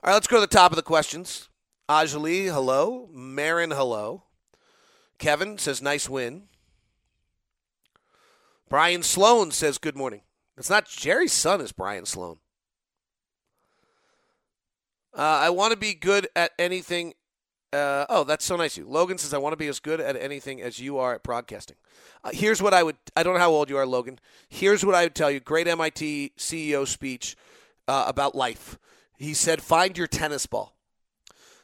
All 0.02 0.08
right, 0.08 0.14
let's 0.14 0.26
go 0.26 0.36
to 0.36 0.40
the 0.42 0.46
top 0.46 0.72
of 0.72 0.76
the 0.76 0.82
questions. 0.82 1.48
Ajali, 1.88 2.46
hello. 2.46 3.08
Marin, 3.12 3.70
hello. 3.70 4.24
Kevin 5.18 5.58
says, 5.58 5.82
nice 5.82 6.08
win. 6.08 6.44
Brian 8.68 9.02
Sloan 9.02 9.50
says, 9.50 9.78
good 9.78 9.96
morning. 9.96 10.20
It's 10.56 10.70
not 10.70 10.88
Jerry's 10.88 11.32
son, 11.32 11.60
is 11.60 11.72
Brian 11.72 12.04
Sloan. 12.04 12.38
Uh, 15.16 15.22
I 15.22 15.50
want 15.50 15.72
to 15.72 15.78
be 15.78 15.94
good 15.94 16.28
at 16.36 16.52
anything 16.58 17.14
uh, 17.72 18.06
oh, 18.08 18.24
that's 18.24 18.44
so 18.44 18.56
nice 18.56 18.76
you. 18.76 18.86
Logan 18.88 19.18
says, 19.18 19.34
I 19.34 19.38
want 19.38 19.52
to 19.52 19.58
be 19.58 19.66
as 19.66 19.78
good 19.78 20.00
at 20.00 20.16
anything 20.16 20.62
as 20.62 20.78
you 20.78 20.98
are 20.98 21.14
at 21.14 21.22
broadcasting. 21.22 21.76
Uh, 22.24 22.30
here's 22.32 22.62
what 22.62 22.72
I 22.72 22.82
would, 22.82 22.96
I 23.14 23.22
don't 23.22 23.34
know 23.34 23.40
how 23.40 23.50
old 23.50 23.68
you 23.68 23.76
are, 23.76 23.86
Logan. 23.86 24.18
Here's 24.48 24.84
what 24.84 24.94
I 24.94 25.04
would 25.04 25.14
tell 25.14 25.30
you. 25.30 25.40
Great 25.40 25.68
MIT 25.68 26.32
CEO 26.38 26.86
speech 26.86 27.36
uh, 27.86 28.04
about 28.06 28.34
life. 28.34 28.78
He 29.18 29.34
said, 29.34 29.60
find 29.60 29.98
your 29.98 30.06
tennis 30.06 30.46
ball. 30.46 30.77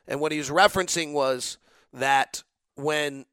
And 0.06 0.20
what 0.20 0.32
he 0.32 0.38
was 0.38 0.50
referencing 0.50 1.12
was 1.12 1.58
that 1.92 2.42
when 2.76 3.26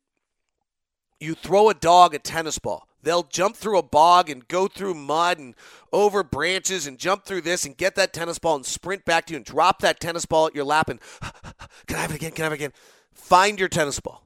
you 1.19 1.35
throw 1.35 1.69
a 1.69 1.73
dog 1.73 2.15
a 2.15 2.19
tennis 2.19 2.59
ball, 2.59 2.87
They'll 3.03 3.23
jump 3.23 3.55
through 3.55 3.77
a 3.77 3.83
bog 3.83 4.29
and 4.29 4.47
go 4.47 4.67
through 4.67 4.93
mud 4.93 5.39
and 5.39 5.55
over 5.91 6.23
branches 6.23 6.85
and 6.85 6.99
jump 6.99 7.25
through 7.25 7.41
this 7.41 7.65
and 7.65 7.75
get 7.75 7.95
that 7.95 8.13
tennis 8.13 8.39
ball 8.39 8.55
and 8.55 8.65
sprint 8.65 9.05
back 9.05 9.25
to 9.25 9.33
you 9.33 9.37
and 9.37 9.45
drop 9.45 9.81
that 9.81 9.99
tennis 9.99 10.25
ball 10.25 10.47
at 10.47 10.55
your 10.55 10.65
lap 10.65 10.89
and 10.89 10.99
can 11.87 11.97
I 11.97 12.01
have 12.01 12.11
it 12.11 12.17
again? 12.17 12.31
Can 12.31 12.43
I 12.43 12.45
have 12.45 12.53
it 12.53 12.55
again? 12.55 12.73
Find 13.13 13.59
your 13.59 13.69
tennis 13.69 13.99
ball. 13.99 14.23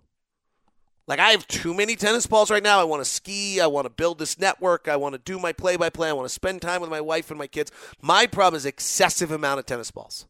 Like 1.08 1.20
I 1.20 1.30
have 1.30 1.48
too 1.48 1.74
many 1.74 1.96
tennis 1.96 2.28
balls 2.28 2.52
right 2.52 2.64
now. 2.64 2.80
I 2.80 2.84
want 2.84 3.02
to 3.02 3.10
ski. 3.10 3.62
I 3.62 3.68
want 3.68 3.86
to 3.86 3.90
build 3.90 4.20
this 4.20 4.40
network. 4.40 4.88
I 4.88 4.96
want 4.96 5.14
to 5.14 5.20
do 5.20 5.40
my 5.40 5.54
play 5.54 5.78
by 5.78 5.90
play. 5.90 6.10
I 6.10 6.14
want 6.14 6.28
to 6.28 6.34
spend 6.34 6.62
time 6.62 6.82
with 6.82 6.90
my 6.90 7.02
wife 7.02 7.30
and 7.30 7.38
my 7.38 7.48
kids. 7.48 7.72
My 8.02 8.26
problem 8.26 8.58
is 8.58 8.66
excessive 8.66 9.32
amount 9.32 9.60
of 9.60 9.66
tennis 9.66 9.92
balls. 9.92 10.26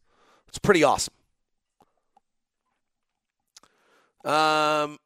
It's 0.48 0.58
pretty 0.58 0.84
awesome. 0.84 1.14
Um, 4.26 4.98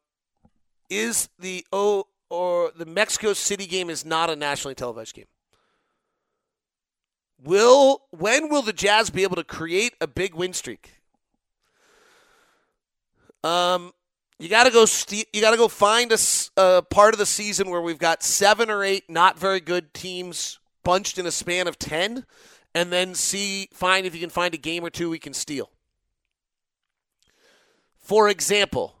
is 0.89 1.29
the 1.39 1.65
O 1.71 2.07
or 2.29 2.71
the 2.75 2.85
Mexico 2.85 3.33
City 3.33 3.67
game 3.67 3.89
is 3.89 4.03
not 4.03 4.29
a 4.29 4.35
nationally 4.35 4.73
televised 4.73 5.13
game. 5.13 5.27
Will 7.43 8.01
when 8.11 8.49
will 8.49 8.63
the 8.63 8.73
Jazz 8.73 9.09
be 9.09 9.23
able 9.23 9.35
to 9.35 9.43
create 9.43 9.93
a 10.01 10.07
big 10.07 10.33
win 10.33 10.53
streak? 10.53 11.01
Um, 13.43 13.93
you 14.39 14.49
got 14.49 14.63
to 14.63 14.71
go. 14.71 14.85
St- 14.85 15.27
you 15.33 15.41
got 15.41 15.51
to 15.51 15.57
go 15.57 15.67
find 15.67 16.11
a, 16.11 16.17
a 16.57 16.81
part 16.81 17.13
of 17.13 17.19
the 17.19 17.25
season 17.25 17.69
where 17.69 17.81
we've 17.81 17.99
got 17.99 18.23
seven 18.23 18.69
or 18.69 18.83
eight 18.83 19.09
not 19.09 19.37
very 19.37 19.59
good 19.59 19.93
teams 19.93 20.59
bunched 20.83 21.17
in 21.17 21.25
a 21.25 21.31
span 21.31 21.67
of 21.67 21.77
ten, 21.77 22.25
and 22.73 22.91
then 22.91 23.13
see 23.13 23.69
find 23.71 24.05
if 24.05 24.15
you 24.15 24.21
can 24.21 24.29
find 24.29 24.53
a 24.53 24.57
game 24.57 24.83
or 24.83 24.89
two 24.89 25.09
we 25.09 25.19
can 25.19 25.33
steal. 25.33 25.69
For 27.97 28.29
example, 28.29 28.95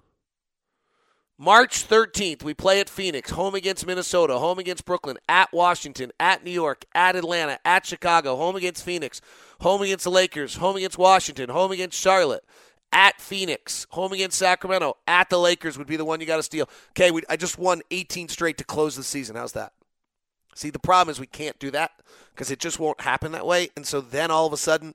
March 1.43 1.89
13th, 1.89 2.43
we 2.43 2.53
play 2.53 2.79
at 2.79 2.87
Phoenix, 2.87 3.31
home 3.31 3.55
against 3.55 3.87
Minnesota, 3.87 4.37
home 4.37 4.59
against 4.59 4.85
Brooklyn, 4.85 5.17
at 5.27 5.51
Washington, 5.51 6.11
at 6.19 6.43
New 6.43 6.51
York, 6.51 6.85
at 6.93 7.15
Atlanta, 7.15 7.57
at 7.65 7.83
Chicago, 7.83 8.35
home 8.35 8.55
against 8.55 8.85
Phoenix, 8.85 9.21
home 9.59 9.81
against 9.81 10.03
the 10.03 10.11
Lakers, 10.11 10.57
home 10.57 10.75
against 10.75 10.99
Washington, 10.99 11.49
home 11.49 11.71
against 11.71 11.99
Charlotte, 11.99 12.43
at 12.93 13.19
Phoenix, 13.19 13.87
home 13.89 14.13
against 14.13 14.37
Sacramento, 14.37 14.97
at 15.07 15.31
the 15.31 15.39
Lakers 15.39 15.79
would 15.79 15.87
be 15.87 15.95
the 15.95 16.05
one 16.05 16.21
you 16.21 16.27
got 16.27 16.37
to 16.37 16.43
steal. 16.43 16.69
Okay, 16.91 17.09
we, 17.09 17.23
I 17.27 17.37
just 17.37 17.57
won 17.57 17.81
18 17.89 18.29
straight 18.29 18.59
to 18.59 18.63
close 18.63 18.95
the 18.95 19.03
season. 19.03 19.35
How's 19.35 19.53
that? 19.53 19.73
See, 20.53 20.69
the 20.69 20.77
problem 20.77 21.11
is 21.11 21.19
we 21.19 21.25
can't 21.25 21.57
do 21.57 21.71
that 21.71 21.89
because 22.35 22.51
it 22.51 22.59
just 22.59 22.79
won't 22.79 23.01
happen 23.01 23.31
that 23.31 23.47
way. 23.47 23.71
And 23.75 23.87
so 23.87 23.99
then 23.99 24.29
all 24.29 24.45
of 24.45 24.53
a 24.53 24.57
sudden, 24.57 24.93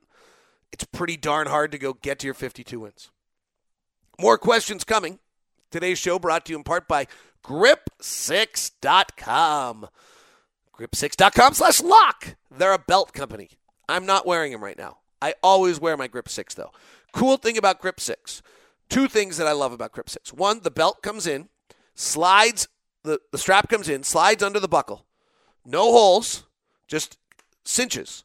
it's 0.70 0.84
pretty 0.84 1.16
darn 1.16 1.48
hard 1.48 1.72
to 1.72 1.78
go 1.78 1.94
get 1.94 2.20
to 2.20 2.26
your 2.28 2.34
52 2.34 2.78
wins. 2.78 3.10
More 4.20 4.38
questions 4.38 4.84
coming. 4.84 5.18
Today's 5.70 5.98
show 5.98 6.18
brought 6.18 6.46
to 6.46 6.52
you 6.52 6.58
in 6.58 6.64
part 6.64 6.88
by 6.88 7.06
grip6.com. 7.44 9.88
Grip6.com 10.78 11.54
slash 11.54 11.80
lock. 11.80 12.36
They're 12.50 12.72
a 12.72 12.78
belt 12.78 13.12
company. 13.12 13.50
I'm 13.88 14.06
not 14.06 14.26
wearing 14.26 14.52
them 14.52 14.62
right 14.62 14.78
now. 14.78 14.98
I 15.22 15.34
always 15.42 15.80
wear 15.80 15.96
my 15.96 16.08
Grip 16.08 16.28
6 16.28 16.54
though. 16.54 16.72
Cool 17.12 17.36
thing 17.36 17.56
about 17.56 17.80
Grip 17.80 18.00
6. 18.00 18.42
Two 18.88 19.08
things 19.08 19.36
that 19.38 19.46
I 19.46 19.52
love 19.52 19.72
about 19.72 19.92
Grip 19.92 20.10
6. 20.10 20.32
One, 20.32 20.60
the 20.62 20.70
belt 20.70 21.02
comes 21.02 21.26
in, 21.26 21.48
slides, 21.94 22.68
the, 23.02 23.20
the 23.32 23.38
strap 23.38 23.68
comes 23.68 23.88
in, 23.88 24.02
slides 24.02 24.42
under 24.42 24.60
the 24.60 24.68
buckle. 24.68 25.06
No 25.64 25.92
holes, 25.92 26.44
just 26.86 27.18
cinches. 27.64 28.24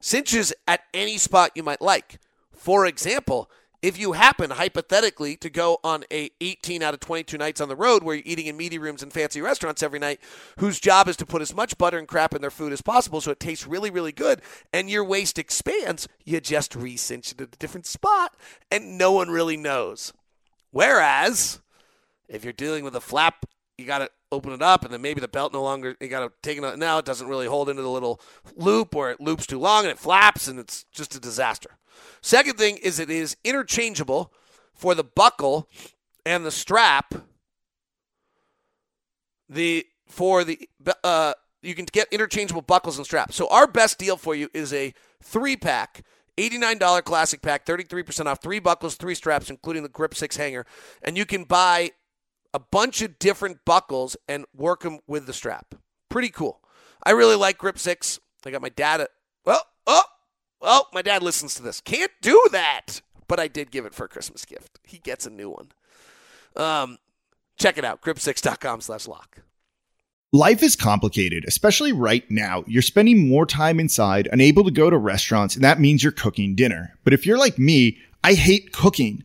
Cinches 0.00 0.52
at 0.66 0.80
any 0.92 1.16
spot 1.16 1.52
you 1.54 1.62
might 1.62 1.80
like. 1.80 2.18
For 2.52 2.84
example, 2.84 3.50
if 3.82 3.98
you 3.98 4.12
happen 4.12 4.50
hypothetically 4.50 5.36
to 5.36 5.50
go 5.50 5.78
on 5.82 6.04
a 6.10 6.30
18 6.40 6.82
out 6.82 6.94
of 6.94 7.00
22 7.00 7.36
nights 7.36 7.60
on 7.60 7.68
the 7.68 7.76
road 7.76 8.02
where 8.02 8.14
you're 8.14 8.22
eating 8.24 8.46
in 8.46 8.56
meaty 8.56 8.78
rooms 8.78 9.02
and 9.02 9.12
fancy 9.12 9.40
restaurants 9.40 9.82
every 9.82 9.98
night 9.98 10.20
whose 10.58 10.80
job 10.80 11.08
is 11.08 11.16
to 11.16 11.26
put 11.26 11.42
as 11.42 11.54
much 11.54 11.76
butter 11.76 11.98
and 11.98 12.08
crap 12.08 12.34
in 12.34 12.40
their 12.40 12.50
food 12.50 12.72
as 12.72 12.80
possible 12.80 13.20
so 13.20 13.32
it 13.32 13.40
tastes 13.40 13.66
really 13.66 13.90
really 13.90 14.12
good 14.12 14.40
and 14.72 14.88
your 14.88 15.04
waist 15.04 15.38
expands 15.38 16.08
you 16.24 16.40
just 16.40 16.72
recinch 16.72 17.32
it 17.32 17.40
at 17.40 17.54
a 17.54 17.58
different 17.58 17.86
spot 17.86 18.36
and 18.70 18.96
no 18.96 19.12
one 19.12 19.28
really 19.28 19.56
knows. 19.56 20.12
Whereas 20.70 21.60
if 22.28 22.44
you're 22.44 22.52
dealing 22.52 22.84
with 22.84 22.94
a 22.94 23.00
flap 23.00 23.44
you 23.76 23.84
got 23.84 23.98
to 23.98 24.10
open 24.32 24.52
it 24.52 24.62
up 24.62 24.84
and 24.84 24.92
then 24.92 25.00
maybe 25.02 25.20
the 25.20 25.28
belt 25.28 25.52
no 25.52 25.62
longer 25.62 25.94
you 26.00 26.08
got 26.08 26.20
to 26.20 26.32
take 26.42 26.58
it 26.58 26.64
out 26.64 26.78
now 26.78 26.98
it 26.98 27.04
doesn't 27.04 27.28
really 27.28 27.46
hold 27.46 27.68
into 27.68 27.82
the 27.82 27.88
little 27.88 28.20
loop 28.56 28.96
or 28.96 29.10
it 29.10 29.20
loops 29.20 29.46
too 29.46 29.58
long 29.58 29.84
and 29.84 29.92
it 29.92 29.98
flaps 29.98 30.48
and 30.48 30.58
it's 30.58 30.84
just 30.92 31.14
a 31.14 31.20
disaster 31.20 31.78
Second 32.20 32.56
thing 32.56 32.76
is 32.76 32.98
it 32.98 33.10
is 33.10 33.36
interchangeable 33.44 34.32
for 34.74 34.94
the 34.94 35.04
buckle 35.04 35.68
and 36.24 36.44
the 36.44 36.50
strap. 36.50 37.14
The 39.48 39.86
for 40.06 40.44
the 40.44 40.68
uh, 41.04 41.34
you 41.62 41.74
can 41.74 41.86
get 41.90 42.08
interchangeable 42.12 42.62
buckles 42.62 42.96
and 42.96 43.06
straps. 43.06 43.36
So 43.36 43.48
our 43.48 43.66
best 43.66 43.98
deal 43.98 44.16
for 44.16 44.34
you 44.34 44.48
is 44.54 44.72
a 44.72 44.94
three 45.22 45.56
pack. 45.56 46.04
$89 46.38 47.04
classic 47.04 47.42
pack, 47.42 47.66
33% 47.66 48.24
off, 48.24 48.42
three 48.42 48.58
buckles, 48.58 48.94
three 48.94 49.14
straps, 49.14 49.50
including 49.50 49.82
the 49.82 49.88
Grip 49.90 50.14
6 50.14 50.34
hanger. 50.38 50.64
And 51.02 51.18
you 51.18 51.26
can 51.26 51.44
buy 51.44 51.90
a 52.54 52.58
bunch 52.58 53.02
of 53.02 53.18
different 53.18 53.64
buckles 53.64 54.16
and 54.28 54.44
work 54.54 54.82
them 54.82 55.00
with 55.06 55.26
the 55.26 55.32
strap. 55.32 55.74
Pretty 56.08 56.28
cool. 56.28 56.60
I 57.04 57.10
really 57.10 57.36
like 57.36 57.58
Grip 57.58 57.78
6. 57.78 58.20
I 58.44 58.50
got 58.50 58.62
my 58.62 58.68
dad 58.68 59.06
well, 59.44 59.62
oh, 59.86 60.04
oh, 60.60 60.84
my 60.92 61.02
dad 61.02 61.22
listens 61.22 61.54
to 61.56 61.62
this. 61.62 61.80
Can't 61.80 62.12
do 62.20 62.40
that. 62.52 63.00
But 63.28 63.40
I 63.40 63.48
did 63.48 63.70
give 63.70 63.86
it 63.86 63.94
for 63.94 64.04
a 64.04 64.08
Christmas 64.08 64.44
gift. 64.44 64.78
He 64.84 64.98
gets 64.98 65.26
a 65.26 65.30
new 65.30 65.50
one. 65.50 65.68
Um, 66.54 66.98
check 67.56 67.78
it 67.78 67.84
out, 67.84 68.02
grip6.com 68.02 68.82
slash 68.82 69.06
lock. 69.06 69.38
Life 70.34 70.62
is 70.62 70.76
complicated, 70.76 71.44
especially 71.46 71.92
right 71.92 72.30
now. 72.30 72.64
You're 72.66 72.82
spending 72.82 73.28
more 73.28 73.44
time 73.44 73.78
inside, 73.78 74.28
unable 74.32 74.64
to 74.64 74.70
go 74.70 74.88
to 74.88 74.96
restaurants, 74.96 75.54
and 75.54 75.64
that 75.64 75.80
means 75.80 76.02
you're 76.02 76.12
cooking 76.12 76.54
dinner. 76.54 76.96
But 77.04 77.12
if 77.12 77.26
you're 77.26 77.38
like 77.38 77.58
me, 77.58 77.98
I 78.24 78.34
hate 78.34 78.72
cooking. 78.72 79.24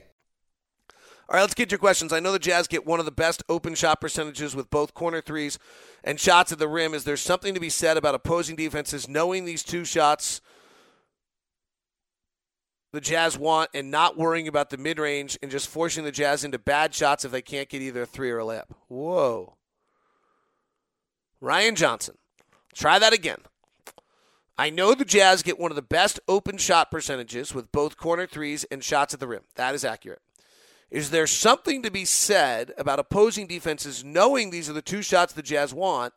All 1.31 1.35
right, 1.37 1.43
let's 1.43 1.53
get 1.53 1.71
your 1.71 1.77
questions. 1.77 2.11
I 2.11 2.19
know 2.19 2.33
the 2.33 2.39
Jazz 2.39 2.67
get 2.67 2.85
one 2.85 2.99
of 2.99 3.05
the 3.05 3.11
best 3.11 3.41
open 3.47 3.73
shot 3.73 4.01
percentages 4.01 4.53
with 4.53 4.69
both 4.69 4.93
corner 4.93 5.21
threes 5.21 5.57
and 6.03 6.19
shots 6.19 6.51
at 6.51 6.59
the 6.59 6.67
rim. 6.67 6.93
Is 6.93 7.05
there 7.05 7.15
something 7.15 7.53
to 7.53 7.59
be 7.61 7.69
said 7.69 7.95
about 7.95 8.15
opposing 8.15 8.57
defenses 8.57 9.07
knowing 9.07 9.45
these 9.45 9.63
two 9.63 9.85
shots 9.85 10.41
the 12.91 12.99
Jazz 12.99 13.37
want 13.37 13.69
and 13.73 13.89
not 13.89 14.17
worrying 14.17 14.49
about 14.49 14.71
the 14.71 14.77
mid 14.77 14.99
range 14.99 15.39
and 15.41 15.49
just 15.49 15.69
forcing 15.69 16.03
the 16.03 16.11
Jazz 16.11 16.43
into 16.43 16.59
bad 16.59 16.93
shots 16.93 17.23
if 17.23 17.31
they 17.31 17.41
can't 17.41 17.69
get 17.69 17.81
either 17.81 18.01
a 18.01 18.05
three 18.05 18.29
or 18.29 18.39
a 18.39 18.43
layup? 18.43 18.65
Whoa. 18.89 19.55
Ryan 21.39 21.75
Johnson. 21.75 22.17
Try 22.75 22.99
that 22.99 23.13
again. 23.13 23.39
I 24.57 24.69
know 24.69 24.93
the 24.93 25.05
Jazz 25.05 25.43
get 25.43 25.57
one 25.57 25.71
of 25.71 25.77
the 25.77 25.81
best 25.81 26.19
open 26.27 26.57
shot 26.57 26.91
percentages 26.91 27.55
with 27.55 27.71
both 27.71 27.95
corner 27.95 28.27
threes 28.27 28.65
and 28.65 28.83
shots 28.83 29.13
at 29.13 29.21
the 29.21 29.27
rim. 29.27 29.43
That 29.55 29.73
is 29.73 29.85
accurate. 29.85 30.19
Is 30.91 31.09
there 31.09 31.25
something 31.25 31.81
to 31.83 31.89
be 31.89 32.03
said 32.03 32.73
about 32.77 32.99
opposing 32.99 33.47
defenses 33.47 34.03
knowing 34.03 34.49
these 34.49 34.69
are 34.69 34.73
the 34.73 34.81
two 34.81 35.01
shots 35.01 35.31
the 35.31 35.41
Jazz 35.41 35.73
want 35.73 36.13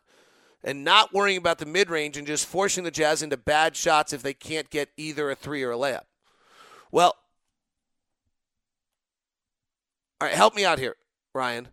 and 0.65 0.83
not 0.83 1.15
worrying 1.15 1.39
about 1.39 1.59
the 1.59 1.67
mid 1.67 1.89
range 1.89 2.17
and 2.17 2.27
just 2.27 2.45
forcing 2.45 2.83
the 2.83 2.91
Jazz 2.91 3.23
into 3.23 3.37
bad 3.37 3.77
shots 3.77 4.13
if 4.13 4.23
they 4.23 4.35
can't 4.35 4.69
get 4.71 4.89
either 4.97 5.31
a 5.31 5.37
three 5.37 5.63
or 5.63 5.71
a 5.71 5.77
layup? 5.77 6.07
Well, 6.91 7.15
all 10.21 10.27
right, 10.29 10.35
help 10.35 10.57
me 10.57 10.65
out 10.65 10.81
here, 10.81 10.97
Ryan. 11.33 11.69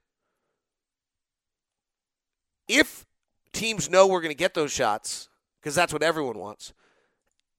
If 2.68 3.08
teams 3.52 3.90
know 3.90 4.06
we're 4.06 4.22
going 4.22 4.30
to 4.30 4.38
get 4.38 4.54
those 4.54 4.72
shots, 4.72 5.28
because 5.60 5.74
that's 5.74 5.92
what 5.92 6.04
everyone 6.04 6.38
wants, 6.38 6.72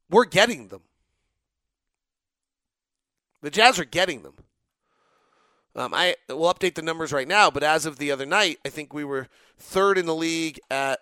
we're 0.08 0.24
getting 0.24 0.68
them. 0.68 0.82
The 3.40 3.50
Jazz 3.50 3.80
are 3.80 3.84
getting 3.84 4.22
them. 4.22 4.34
Um, 5.74 5.94
I 5.94 6.16
will 6.28 6.52
update 6.52 6.74
the 6.74 6.82
numbers 6.82 7.12
right 7.12 7.28
now, 7.28 7.50
but 7.50 7.62
as 7.62 7.86
of 7.86 7.98
the 7.98 8.10
other 8.10 8.26
night, 8.26 8.58
I 8.64 8.68
think 8.68 8.92
we 8.92 9.04
were 9.04 9.28
third 9.56 9.96
in 9.96 10.06
the 10.06 10.14
league 10.14 10.60
at 10.70 11.00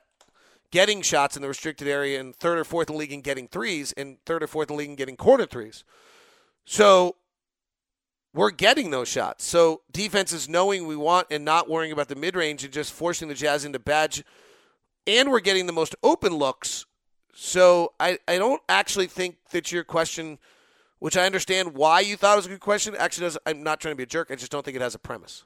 getting 0.71 1.03
shots 1.03 1.35
in 1.35 1.43
the 1.43 1.49
restricted 1.49 1.89
area, 1.89 2.21
and 2.21 2.35
third 2.35 2.59
or 2.59 2.65
fourth 2.65 2.89
in 2.89 2.95
the 2.95 2.99
league 2.99 3.13
in 3.13 3.21
getting 3.21 3.49
threes, 3.49 3.93
and 3.93 4.19
third 4.25 4.43
or 4.43 4.47
fourth 4.47 4.71
in 4.71 4.77
the 4.77 4.79
league 4.79 4.91
in 4.91 4.97
getting 4.97 5.17
corner 5.17 5.47
threes. 5.47 5.83
So 6.65 7.17
we're 8.33 8.53
getting 8.53 8.91
those 8.91 9.09
shots. 9.09 9.45
So 9.45 9.83
defenses 9.91 10.49
knowing 10.49 10.87
we 10.87 10.95
want 10.95 11.27
and 11.31 11.45
not 11.45 11.69
worrying 11.69 11.91
about 11.93 12.07
the 12.07 12.15
mid 12.15 12.37
range 12.37 12.63
and 12.63 12.73
just 12.73 12.93
forcing 12.93 13.27
the 13.27 13.35
Jazz 13.35 13.65
into 13.65 13.81
badge, 13.81 14.23
and 15.07 15.31
we're 15.31 15.41
getting 15.41 15.67
the 15.67 15.73
most 15.73 15.97
open 16.05 16.35
looks. 16.35 16.87
So 17.35 17.95
I, 17.99 18.19
I 18.29 18.39
don't 18.39 18.63
actually 18.69 19.09
think 19.09 19.39
that 19.51 19.73
your 19.73 19.83
question 19.83 20.39
which 21.01 21.17
I 21.17 21.27
understand 21.27 21.75
why 21.75 22.01
you 22.01 22.17
thought 22.17 22.37
was 22.37 22.47
a 22.47 22.51
good 22.51 22.61
question. 22.61 22.95
Actually, 22.97 23.27
does, 23.27 23.39
I'm 23.45 23.63
not 23.63 23.81
trying 23.81 23.93
to 23.93 23.97
be 23.97 24.05
a 24.05 24.07
jerk. 24.07 24.31
I 24.31 24.37
just 24.37 24.53
don't 24.53 24.65
think 24.65 24.77
it 24.77 24.83
has 24.83 24.95
a 24.95 24.99
premise. 24.99 25.45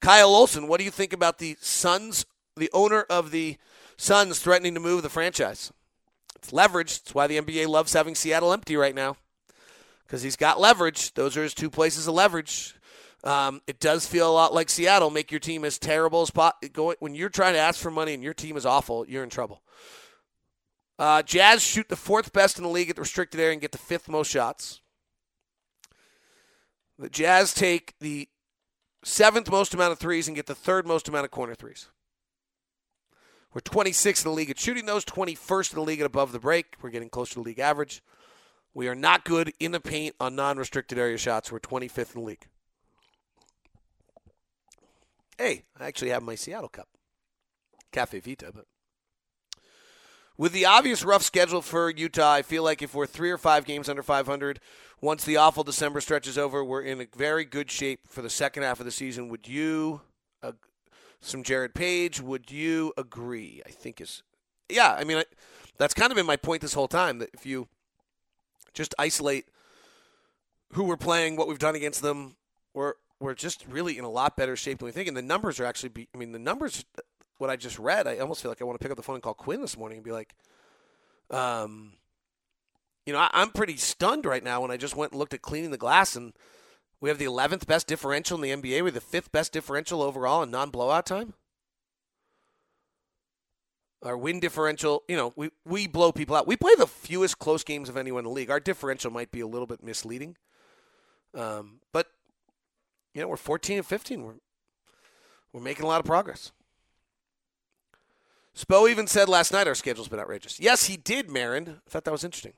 Kyle 0.00 0.28
Olson, 0.28 0.68
what 0.68 0.78
do 0.78 0.84
you 0.84 0.92
think 0.92 1.12
about 1.12 1.38
the 1.38 1.56
Suns, 1.60 2.24
the 2.56 2.70
owner 2.72 3.02
of 3.10 3.32
the 3.32 3.56
Suns, 3.96 4.38
threatening 4.38 4.74
to 4.74 4.80
move 4.80 5.02
the 5.02 5.08
franchise? 5.08 5.72
It's 6.36 6.52
leverage. 6.52 7.00
That's 7.00 7.14
why 7.14 7.26
the 7.26 7.40
NBA 7.40 7.66
loves 7.66 7.94
having 7.94 8.14
Seattle 8.14 8.52
empty 8.52 8.76
right 8.76 8.94
now 8.94 9.16
because 10.06 10.22
he's 10.22 10.36
got 10.36 10.60
leverage. 10.60 11.14
Those 11.14 11.36
are 11.36 11.42
his 11.42 11.54
two 11.54 11.70
places 11.70 12.06
of 12.06 12.14
leverage. 12.14 12.74
Um, 13.24 13.60
it 13.66 13.80
does 13.80 14.06
feel 14.06 14.30
a 14.30 14.32
lot 14.32 14.54
like 14.54 14.70
Seattle. 14.70 15.10
Make 15.10 15.32
your 15.32 15.40
team 15.40 15.64
as 15.64 15.78
terrible 15.78 16.22
as 16.22 16.30
possible. 16.30 16.94
When 17.00 17.14
you're 17.14 17.28
trying 17.28 17.54
to 17.54 17.58
ask 17.58 17.80
for 17.80 17.90
money 17.90 18.14
and 18.14 18.22
your 18.22 18.34
team 18.34 18.56
is 18.56 18.64
awful, 18.64 19.06
you're 19.08 19.24
in 19.24 19.30
trouble. 19.30 19.62
Uh, 20.98 21.22
Jazz 21.22 21.62
shoot 21.62 21.88
the 21.88 21.96
fourth 21.96 22.32
best 22.32 22.58
in 22.58 22.64
the 22.64 22.70
league 22.70 22.90
at 22.90 22.96
the 22.96 23.02
restricted 23.02 23.40
area 23.40 23.52
and 23.52 23.60
get 23.60 23.72
the 23.72 23.78
fifth 23.78 24.08
most 24.08 24.30
shots. 24.30 24.80
The 26.98 27.08
Jazz 27.08 27.54
take 27.54 27.94
the 28.00 28.28
seventh 29.04 29.50
most 29.50 29.74
amount 29.74 29.92
of 29.92 29.98
threes 29.98 30.26
and 30.26 30.34
get 30.34 30.46
the 30.46 30.54
third 30.54 30.86
most 30.86 31.08
amount 31.08 31.24
of 31.24 31.30
corner 31.30 31.54
threes. 31.54 31.88
We're 33.54 33.60
26th 33.60 34.24
in 34.24 34.30
the 34.30 34.36
league 34.36 34.50
at 34.50 34.58
shooting 34.58 34.86
those, 34.86 35.04
21st 35.04 35.72
in 35.72 35.76
the 35.76 35.84
league 35.84 36.00
at 36.00 36.06
above 36.06 36.32
the 36.32 36.40
break. 36.40 36.74
We're 36.82 36.90
getting 36.90 37.08
close 37.08 37.30
to 37.30 37.36
the 37.36 37.40
league 37.42 37.60
average. 37.60 38.02
We 38.74 38.88
are 38.88 38.94
not 38.94 39.24
good 39.24 39.52
in 39.58 39.72
the 39.72 39.80
paint 39.80 40.14
on 40.20 40.36
non 40.36 40.58
restricted 40.58 40.98
area 40.98 41.16
shots. 41.16 41.50
We're 41.50 41.60
25th 41.60 42.14
in 42.14 42.20
the 42.20 42.26
league. 42.26 42.46
Hey, 45.38 45.64
I 45.78 45.86
actually 45.86 46.10
have 46.10 46.22
my 46.22 46.34
Seattle 46.34 46.68
cup. 46.68 46.88
Caffe 47.92 48.20
Vita, 48.20 48.50
but 48.54 48.66
with 50.38 50.52
the 50.52 50.64
obvious 50.64 51.04
rough 51.04 51.22
schedule 51.22 51.60
for 51.60 51.90
Utah, 51.90 52.32
I 52.32 52.42
feel 52.42 52.62
like 52.62 52.80
if 52.80 52.94
we're 52.94 53.06
three 53.06 53.30
or 53.30 53.36
five 53.36 53.64
games 53.64 53.88
under 53.88 54.02
500, 54.02 54.60
once 55.00 55.24
the 55.24 55.36
awful 55.36 55.64
December 55.64 56.00
stretch 56.00 56.28
is 56.28 56.38
over, 56.38 56.64
we're 56.64 56.82
in 56.82 57.00
a 57.00 57.06
very 57.16 57.44
good 57.44 57.70
shape 57.70 58.00
for 58.06 58.22
the 58.22 58.30
second 58.30 58.62
half 58.62 58.78
of 58.78 58.86
the 58.86 58.92
season. 58.92 59.28
Would 59.28 59.48
you, 59.48 60.00
uh, 60.42 60.52
some 61.20 61.42
Jared 61.42 61.74
Page, 61.74 62.20
would 62.20 62.52
you 62.52 62.92
agree? 62.96 63.60
I 63.66 63.70
think 63.70 64.00
is, 64.00 64.22
yeah. 64.68 64.94
I 64.96 65.02
mean, 65.02 65.18
I, 65.18 65.24
that's 65.76 65.94
kind 65.94 66.12
of 66.12 66.16
been 66.16 66.26
my 66.26 66.36
point 66.36 66.62
this 66.62 66.74
whole 66.74 66.88
time. 66.88 67.18
That 67.18 67.30
if 67.34 67.44
you 67.44 67.66
just 68.74 68.94
isolate 68.98 69.46
who 70.72 70.84
we're 70.84 70.96
playing, 70.96 71.34
what 71.36 71.48
we've 71.48 71.58
done 71.58 71.74
against 71.74 72.00
them, 72.02 72.36
we're 72.74 72.94
we're 73.20 73.34
just 73.34 73.66
really 73.68 73.98
in 73.98 74.04
a 74.04 74.10
lot 74.10 74.36
better 74.36 74.54
shape 74.54 74.78
than 74.78 74.86
we 74.86 74.92
think. 74.92 75.08
And 75.08 75.16
the 75.16 75.22
numbers 75.22 75.58
are 75.58 75.64
actually, 75.64 75.88
be, 75.88 76.08
I 76.14 76.18
mean, 76.18 76.30
the 76.30 76.38
numbers 76.38 76.84
what 77.38 77.50
I 77.50 77.56
just 77.56 77.78
read, 77.78 78.06
I 78.06 78.18
almost 78.18 78.42
feel 78.42 78.50
like 78.50 78.60
I 78.60 78.64
want 78.64 78.78
to 78.78 78.82
pick 78.84 78.90
up 78.90 78.96
the 78.96 79.02
phone 79.02 79.16
and 79.16 79.22
call 79.22 79.34
Quinn 79.34 79.60
this 79.60 79.78
morning 79.78 79.98
and 79.98 80.04
be 80.04 80.12
like, 80.12 80.34
um, 81.30 81.92
you 83.06 83.12
know, 83.12 83.20
I, 83.20 83.30
I'm 83.32 83.50
pretty 83.50 83.76
stunned 83.76 84.26
right 84.26 84.42
now 84.44 84.60
when 84.60 84.70
I 84.70 84.76
just 84.76 84.96
went 84.96 85.12
and 85.12 85.18
looked 85.18 85.34
at 85.34 85.42
cleaning 85.42 85.70
the 85.70 85.78
glass 85.78 86.16
and 86.16 86.34
we 87.00 87.08
have 87.08 87.18
the 87.18 87.26
11th 87.26 87.66
best 87.66 87.86
differential 87.86 88.42
in 88.42 88.42
the 88.42 88.70
NBA. 88.70 88.82
We're 88.82 88.90
the 88.90 89.00
fifth 89.00 89.30
best 89.30 89.52
differential 89.52 90.02
overall 90.02 90.42
in 90.42 90.50
non 90.50 90.70
blowout 90.70 91.06
time. 91.06 91.34
Our 94.02 94.16
win 94.16 94.40
differential, 94.40 95.02
you 95.08 95.16
know, 95.16 95.32
we, 95.36 95.50
we 95.64 95.86
blow 95.86 96.12
people 96.12 96.36
out. 96.36 96.46
We 96.46 96.56
play 96.56 96.74
the 96.76 96.86
fewest 96.86 97.38
close 97.38 97.64
games 97.64 97.88
of 97.88 97.96
anyone 97.96 98.20
in 98.20 98.24
the 98.24 98.30
league. 98.30 98.50
Our 98.50 98.60
differential 98.60 99.10
might 99.10 99.32
be 99.32 99.40
a 99.40 99.46
little 99.46 99.66
bit 99.66 99.82
misleading. 99.82 100.36
Um, 101.34 101.80
but, 101.92 102.06
you 103.14 103.20
know, 103.20 103.28
we're 103.28 103.36
14 103.36 103.78
and 103.78 103.86
15. 103.86 104.22
We're, 104.22 104.34
we're 105.52 105.60
making 105.60 105.84
a 105.84 105.88
lot 105.88 106.00
of 106.00 106.06
progress. 106.06 106.52
Spo 108.58 108.90
even 108.90 109.06
said 109.06 109.28
last 109.28 109.52
night 109.52 109.68
our 109.68 109.74
schedule's 109.76 110.08
been 110.08 110.18
outrageous. 110.18 110.58
Yes, 110.58 110.86
he 110.86 110.96
did, 110.96 111.30
Marin. 111.30 111.80
I 111.86 111.90
thought 111.90 112.04
that 112.04 112.10
was 112.10 112.24
interesting. 112.24 112.54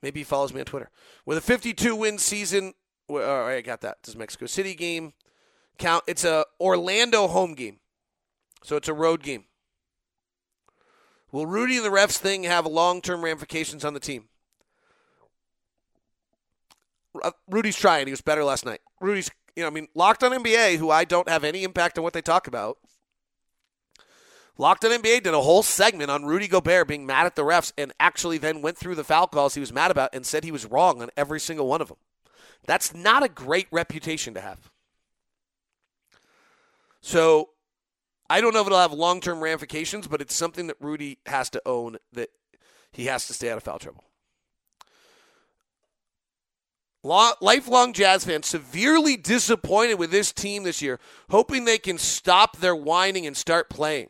Maybe 0.00 0.20
he 0.20 0.24
follows 0.24 0.54
me 0.54 0.60
on 0.60 0.66
Twitter. 0.66 0.90
With 1.26 1.36
a 1.36 1.42
52 1.42 1.94
win 1.94 2.16
season, 2.16 2.72
all 3.10 3.18
right, 3.18 3.56
I 3.56 3.60
got 3.60 3.82
that. 3.82 3.98
This 4.02 4.16
Mexico 4.16 4.46
City 4.46 4.74
game. 4.74 5.12
count. 5.78 6.02
It's 6.06 6.24
a 6.24 6.46
Orlando 6.58 7.26
home 7.28 7.54
game, 7.54 7.80
so 8.62 8.76
it's 8.76 8.88
a 8.88 8.94
road 8.94 9.22
game. 9.22 9.44
Will 11.30 11.46
Rudy 11.46 11.76
and 11.76 11.84
the 11.84 11.90
refs 11.90 12.16
thing 12.16 12.44
have 12.44 12.64
long-term 12.64 13.22
ramifications 13.22 13.84
on 13.84 13.92
the 13.92 14.00
team? 14.00 14.28
Uh, 17.22 17.32
Rudy's 17.50 17.76
trying. 17.76 18.06
He 18.06 18.12
was 18.12 18.20
better 18.22 18.44
last 18.44 18.64
night. 18.64 18.80
Rudy's, 19.00 19.30
you 19.56 19.62
know, 19.62 19.66
I 19.66 19.70
mean, 19.70 19.88
locked 19.94 20.22
on 20.22 20.32
NBA, 20.32 20.78
who 20.78 20.90
I 20.90 21.04
don't 21.04 21.28
have 21.28 21.44
any 21.44 21.64
impact 21.64 21.98
on 21.98 22.04
what 22.04 22.12
they 22.12 22.22
talk 22.22 22.46
about. 22.46 22.78
Locked 24.56 24.84
on 24.84 24.92
NBA 24.92 25.24
did 25.24 25.34
a 25.34 25.40
whole 25.40 25.64
segment 25.64 26.10
on 26.10 26.24
Rudy 26.24 26.46
Gobert 26.46 26.86
being 26.86 27.06
mad 27.06 27.26
at 27.26 27.34
the 27.34 27.42
refs 27.42 27.72
and 27.76 27.92
actually 27.98 28.38
then 28.38 28.62
went 28.62 28.78
through 28.78 28.94
the 28.94 29.02
foul 29.02 29.26
calls 29.26 29.54
he 29.54 29.60
was 29.60 29.72
mad 29.72 29.90
about 29.90 30.10
and 30.14 30.24
said 30.24 30.44
he 30.44 30.52
was 30.52 30.64
wrong 30.64 31.02
on 31.02 31.10
every 31.16 31.40
single 31.40 31.66
one 31.66 31.80
of 31.80 31.88
them. 31.88 31.96
That's 32.66 32.94
not 32.94 33.24
a 33.24 33.28
great 33.28 33.66
reputation 33.72 34.32
to 34.34 34.40
have. 34.40 34.70
So 37.00 37.50
I 38.30 38.40
don't 38.40 38.54
know 38.54 38.60
if 38.60 38.66
it'll 38.66 38.78
have 38.78 38.92
long 38.92 39.20
term 39.20 39.42
ramifications, 39.42 40.06
but 40.06 40.20
it's 40.20 40.34
something 40.34 40.68
that 40.68 40.76
Rudy 40.80 41.18
has 41.26 41.50
to 41.50 41.62
own 41.66 41.98
that 42.12 42.30
he 42.92 43.06
has 43.06 43.26
to 43.26 43.34
stay 43.34 43.50
out 43.50 43.56
of 43.56 43.64
foul 43.64 43.78
trouble. 43.78 44.04
lifelong 47.02 47.92
Jazz 47.92 48.24
fan, 48.24 48.44
severely 48.44 49.16
disappointed 49.16 49.96
with 49.96 50.10
this 50.10 50.32
team 50.32 50.62
this 50.62 50.80
year, 50.80 50.98
hoping 51.28 51.64
they 51.64 51.76
can 51.76 51.98
stop 51.98 52.58
their 52.58 52.74
whining 52.74 53.26
and 53.26 53.36
start 53.36 53.68
playing. 53.68 54.08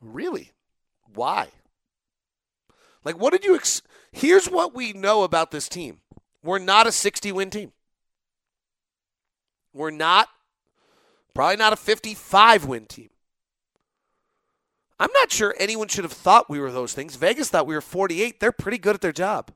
Really? 0.00 0.52
Why? 1.14 1.48
Like, 3.04 3.18
what 3.18 3.32
did 3.32 3.44
you. 3.44 3.54
Ex- 3.56 3.82
Here's 4.12 4.48
what 4.48 4.74
we 4.74 4.92
know 4.92 5.22
about 5.22 5.50
this 5.50 5.68
team 5.68 6.00
we're 6.42 6.58
not 6.58 6.86
a 6.86 6.92
60 6.92 7.32
win 7.32 7.50
team. 7.50 7.72
We're 9.72 9.90
not, 9.90 10.28
probably 11.32 11.56
not 11.56 11.72
a 11.72 11.76
55 11.76 12.64
win 12.64 12.86
team. 12.86 13.10
I'm 14.98 15.10
not 15.14 15.30
sure 15.30 15.54
anyone 15.58 15.88
should 15.88 16.04
have 16.04 16.12
thought 16.12 16.50
we 16.50 16.58
were 16.58 16.72
those 16.72 16.92
things. 16.92 17.16
Vegas 17.16 17.48
thought 17.48 17.66
we 17.66 17.74
were 17.74 17.80
48. 17.80 18.40
They're 18.40 18.52
pretty 18.52 18.78
good 18.78 18.96
at 18.96 19.00
their 19.00 19.12
job. 19.12 19.52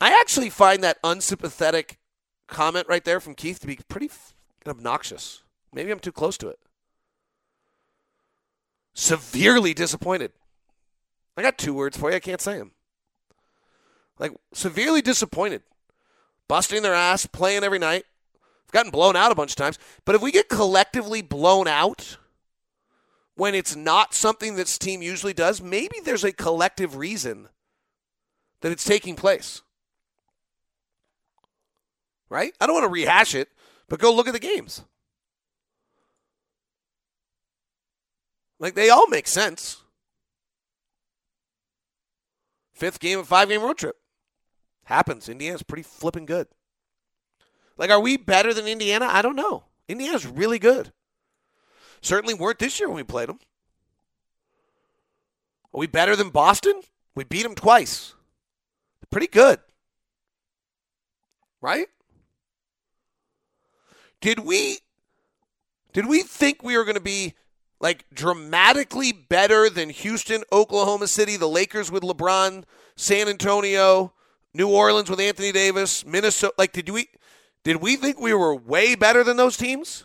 I 0.00 0.18
actually 0.20 0.50
find 0.50 0.82
that 0.82 0.98
unsympathetic 1.04 1.98
comment 2.48 2.86
right 2.88 3.04
there 3.04 3.20
from 3.20 3.34
Keith 3.34 3.60
to 3.60 3.66
be 3.66 3.78
pretty 3.88 4.10
obnoxious. 4.66 5.42
Maybe 5.72 5.90
I'm 5.90 5.98
too 5.98 6.12
close 6.12 6.38
to 6.38 6.48
it. 6.48 6.58
Severely 8.94 9.74
disappointed. 9.74 10.32
I 11.36 11.42
got 11.42 11.58
two 11.58 11.74
words 11.74 11.96
for 11.96 12.10
you. 12.10 12.16
I 12.16 12.20
can't 12.20 12.40
say 12.40 12.56
them. 12.56 12.72
Like, 14.18 14.32
severely 14.54 15.02
disappointed. 15.02 15.62
Busting 16.48 16.82
their 16.82 16.94
ass, 16.94 17.26
playing 17.26 17.62
every 17.62 17.78
night. 17.78 18.04
We've 18.66 18.72
gotten 18.72 18.90
blown 18.90 19.16
out 19.16 19.32
a 19.32 19.34
bunch 19.34 19.52
of 19.52 19.56
times. 19.56 19.78
But 20.04 20.14
if 20.14 20.22
we 20.22 20.32
get 20.32 20.48
collectively 20.48 21.20
blown 21.20 21.68
out 21.68 22.16
when 23.34 23.54
it's 23.54 23.76
not 23.76 24.14
something 24.14 24.54
this 24.54 24.78
team 24.78 25.02
usually 25.02 25.34
does, 25.34 25.60
maybe 25.60 26.00
there's 26.02 26.24
a 26.24 26.32
collective 26.32 26.96
reason 26.96 27.48
that 28.62 28.72
it's 28.72 28.84
taking 28.84 29.14
place. 29.14 29.60
Right? 32.30 32.54
I 32.60 32.66
don't 32.66 32.74
want 32.74 32.84
to 32.84 32.92
rehash 32.92 33.34
it, 33.34 33.50
but 33.88 34.00
go 34.00 34.12
look 34.12 34.26
at 34.26 34.32
the 34.32 34.40
games. 34.40 34.82
Like 38.58 38.74
they 38.74 38.90
all 38.90 39.06
make 39.08 39.28
sense. 39.28 39.82
Fifth 42.74 43.00
game 43.00 43.18
of 43.18 43.28
five 43.28 43.48
game 43.48 43.62
road 43.62 43.78
trip. 43.78 43.96
Happens. 44.84 45.28
Indiana's 45.28 45.62
pretty 45.62 45.82
flipping 45.82 46.26
good. 46.26 46.46
Like, 47.76 47.90
are 47.90 48.00
we 48.00 48.16
better 48.16 48.54
than 48.54 48.66
Indiana? 48.66 49.08
I 49.10 49.22
don't 49.22 49.36
know. 49.36 49.64
Indiana's 49.88 50.26
really 50.26 50.58
good. 50.58 50.92
Certainly 52.00 52.34
weren't 52.34 52.58
this 52.58 52.78
year 52.78 52.88
when 52.88 52.96
we 52.96 53.02
played 53.02 53.28
them. 53.28 53.40
Are 55.74 55.80
we 55.80 55.86
better 55.86 56.16
than 56.16 56.30
Boston? 56.30 56.80
We 57.14 57.24
beat 57.24 57.42
them 57.42 57.54
twice. 57.54 58.14
Pretty 59.10 59.26
good. 59.26 59.60
Right? 61.60 61.88
Did 64.20 64.40
we 64.40 64.78
did 65.92 66.06
we 66.06 66.22
think 66.22 66.62
we 66.62 66.76
were 66.76 66.84
going 66.84 66.96
to 66.96 67.00
be 67.00 67.34
like 67.80 68.04
dramatically 68.12 69.12
better 69.12 69.68
than 69.68 69.90
Houston, 69.90 70.42
Oklahoma 70.50 71.06
City, 71.06 71.36
the 71.36 71.48
Lakers 71.48 71.90
with 71.90 72.02
LeBron, 72.02 72.64
San 72.96 73.28
Antonio, 73.28 74.12
New 74.54 74.68
Orleans 74.68 75.10
with 75.10 75.20
Anthony 75.20 75.52
Davis, 75.52 76.04
Minnesota. 76.06 76.54
Like, 76.56 76.72
did 76.72 76.88
we 76.88 77.08
did 77.64 77.76
we 77.76 77.96
think 77.96 78.18
we 78.18 78.32
were 78.32 78.54
way 78.54 78.94
better 78.94 79.22
than 79.22 79.36
those 79.36 79.56
teams? 79.56 80.04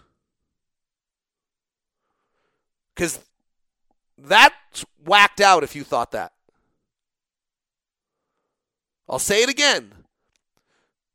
Because 2.94 3.20
that's 4.18 4.86
whacked 5.06 5.40
out 5.40 5.64
if 5.64 5.76
you 5.76 5.84
thought 5.84 6.12
that. 6.12 6.34
I'll 9.08 9.20
say 9.20 9.44
it 9.44 9.50
again. 9.50 9.94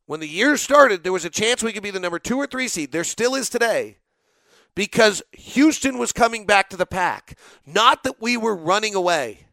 When 0.07 0.21
the 0.21 0.29
year 0.29 0.57
started, 0.57 1.03
there 1.03 1.13
was 1.13 1.25
a 1.25 1.31
chance 1.31 1.63
we 1.63 1.73
could 1.73 1.83
be 1.83 1.91
the 1.91 2.01
number 2.01 2.19
two 2.19 2.37
or 2.37 2.47
three 2.47 2.69
seed. 2.69 2.93
There 2.93 3.05
still 3.05 3.35
is 3.35 3.49
today 3.49 3.99
because 4.77 5.23
Houston 5.33 5.99
was 5.99 6.13
coming 6.13 6.47
back 6.47 6.69
to 6.69 6.77
the 6.77 6.87
pack, 6.87 7.37
not 7.65 8.05
that 8.05 8.21
we 8.21 8.37
were 8.37 8.55
running 8.55 8.95
away. 8.95 9.47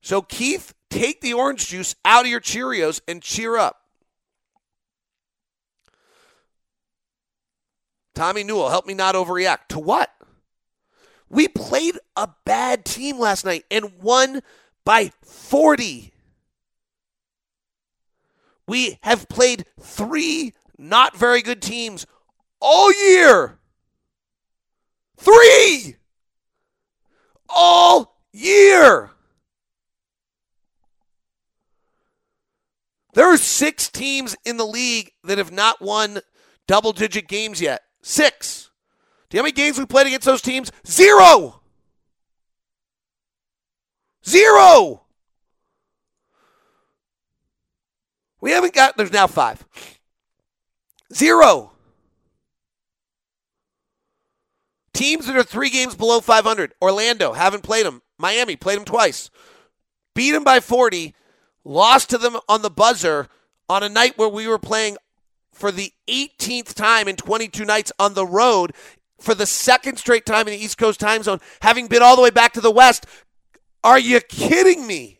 So, 0.00 0.22
Keith, 0.22 0.74
take 0.88 1.20
the 1.20 1.34
orange 1.34 1.68
juice 1.68 1.94
out 2.04 2.24
of 2.24 2.30
your 2.30 2.40
Cheerios 2.40 3.00
and 3.06 3.22
cheer 3.22 3.56
up. 3.56 3.82
Tommy 8.14 8.42
Newell, 8.42 8.70
help 8.70 8.86
me 8.86 8.94
not 8.94 9.14
overreact. 9.14 9.68
To 9.68 9.78
what? 9.78 10.10
We 11.28 11.46
played 11.46 11.98
a 12.16 12.30
bad 12.44 12.84
team 12.84 13.18
last 13.18 13.44
night 13.44 13.64
and 13.70 14.00
won 14.00 14.40
by 14.84 15.12
40. 15.22 16.12
We 18.66 18.98
have 19.02 19.28
played 19.28 19.64
three 19.78 20.54
not 20.80 21.16
very 21.16 21.42
good 21.42 21.60
teams 21.60 22.06
all 22.60 22.92
year. 22.92 23.58
Three! 25.18 25.96
All 27.48 28.16
year. 28.32 29.10
There 33.12 33.26
are 33.26 33.36
six 33.36 33.90
teams 33.90 34.36
in 34.44 34.56
the 34.56 34.66
league 34.66 35.12
that 35.24 35.38
have 35.38 35.52
not 35.52 35.82
won 35.82 36.20
double 36.66 36.92
digit 36.92 37.28
games 37.28 37.60
yet. 37.60 37.82
Six. 38.02 38.70
Do 39.28 39.36
you 39.36 39.38
know 39.38 39.42
how 39.42 39.46
many 39.46 39.52
games 39.52 39.78
we 39.78 39.84
played 39.84 40.06
against 40.06 40.24
those 40.24 40.42
teams? 40.42 40.72
Zero. 40.86 41.60
Zero. 44.26 45.02
We 48.40 48.52
haven't 48.52 48.72
got, 48.72 48.96
there's 48.96 49.12
now 49.12 49.26
five. 49.26 49.64
Zero. 51.12 51.72
Teams 54.92 55.26
that 55.26 55.36
are 55.36 55.42
three 55.42 55.70
games 55.70 55.94
below 55.94 56.20
500. 56.20 56.74
Orlando, 56.82 57.32
haven't 57.32 57.62
played 57.62 57.86
them. 57.86 58.02
Miami, 58.18 58.56
played 58.56 58.78
them 58.78 58.84
twice. 58.84 59.30
Beat 60.14 60.32
them 60.32 60.44
by 60.44 60.60
40. 60.60 61.14
Lost 61.64 62.10
to 62.10 62.18
them 62.18 62.38
on 62.48 62.62
the 62.62 62.70
buzzer 62.70 63.28
on 63.68 63.82
a 63.82 63.88
night 63.88 64.18
where 64.18 64.28
we 64.28 64.46
were 64.46 64.58
playing 64.58 64.96
for 65.52 65.70
the 65.70 65.92
18th 66.08 66.74
time 66.74 67.08
in 67.08 67.16
22 67.16 67.64
nights 67.64 67.92
on 67.98 68.14
the 68.14 68.26
road 68.26 68.72
for 69.20 69.34
the 69.34 69.46
second 69.46 69.96
straight 69.96 70.26
time 70.26 70.48
in 70.48 70.54
the 70.54 70.62
East 70.62 70.78
Coast 70.78 70.98
time 70.98 71.22
zone, 71.22 71.40
having 71.60 71.86
been 71.86 72.02
all 72.02 72.16
the 72.16 72.22
way 72.22 72.30
back 72.30 72.52
to 72.54 72.60
the 72.60 72.70
West. 72.70 73.06
Are 73.84 73.98
you 73.98 74.20
kidding 74.20 74.86
me? 74.86 75.19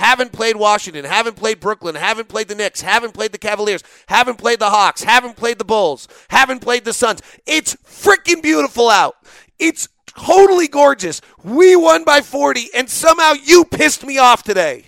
Haven't 0.00 0.32
played 0.32 0.56
Washington, 0.56 1.04
haven't 1.04 1.36
played 1.36 1.60
Brooklyn, 1.60 1.94
haven't 1.94 2.28
played 2.28 2.48
the 2.48 2.54
Knicks, 2.54 2.80
haven't 2.80 3.12
played 3.12 3.32
the 3.32 3.38
Cavaliers, 3.38 3.84
haven't 4.06 4.38
played 4.38 4.58
the 4.58 4.70
Hawks, 4.70 5.02
haven't 5.02 5.36
played 5.36 5.58
the 5.58 5.64
Bulls, 5.64 6.08
haven't 6.30 6.60
played 6.60 6.86
the 6.86 6.94
Suns. 6.94 7.20
It's 7.44 7.76
freaking 7.84 8.42
beautiful 8.42 8.88
out. 8.88 9.16
It's 9.58 9.90
totally 10.06 10.68
gorgeous. 10.68 11.20
We 11.44 11.76
won 11.76 12.04
by 12.04 12.22
40, 12.22 12.70
and 12.74 12.88
somehow 12.88 13.34
you 13.44 13.66
pissed 13.66 14.02
me 14.02 14.16
off 14.16 14.42
today. 14.42 14.86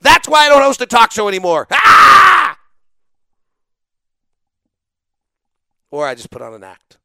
That's 0.00 0.28
why 0.28 0.46
I 0.46 0.48
don't 0.50 0.62
host 0.62 0.80
a 0.82 0.86
talk 0.86 1.10
show 1.10 1.26
anymore. 1.26 1.66
Ah! 1.84 2.56
Or 5.90 6.06
I 6.06 6.14
just 6.14 6.30
put 6.30 6.42
on 6.42 6.54
an 6.54 6.62
act. 6.62 6.98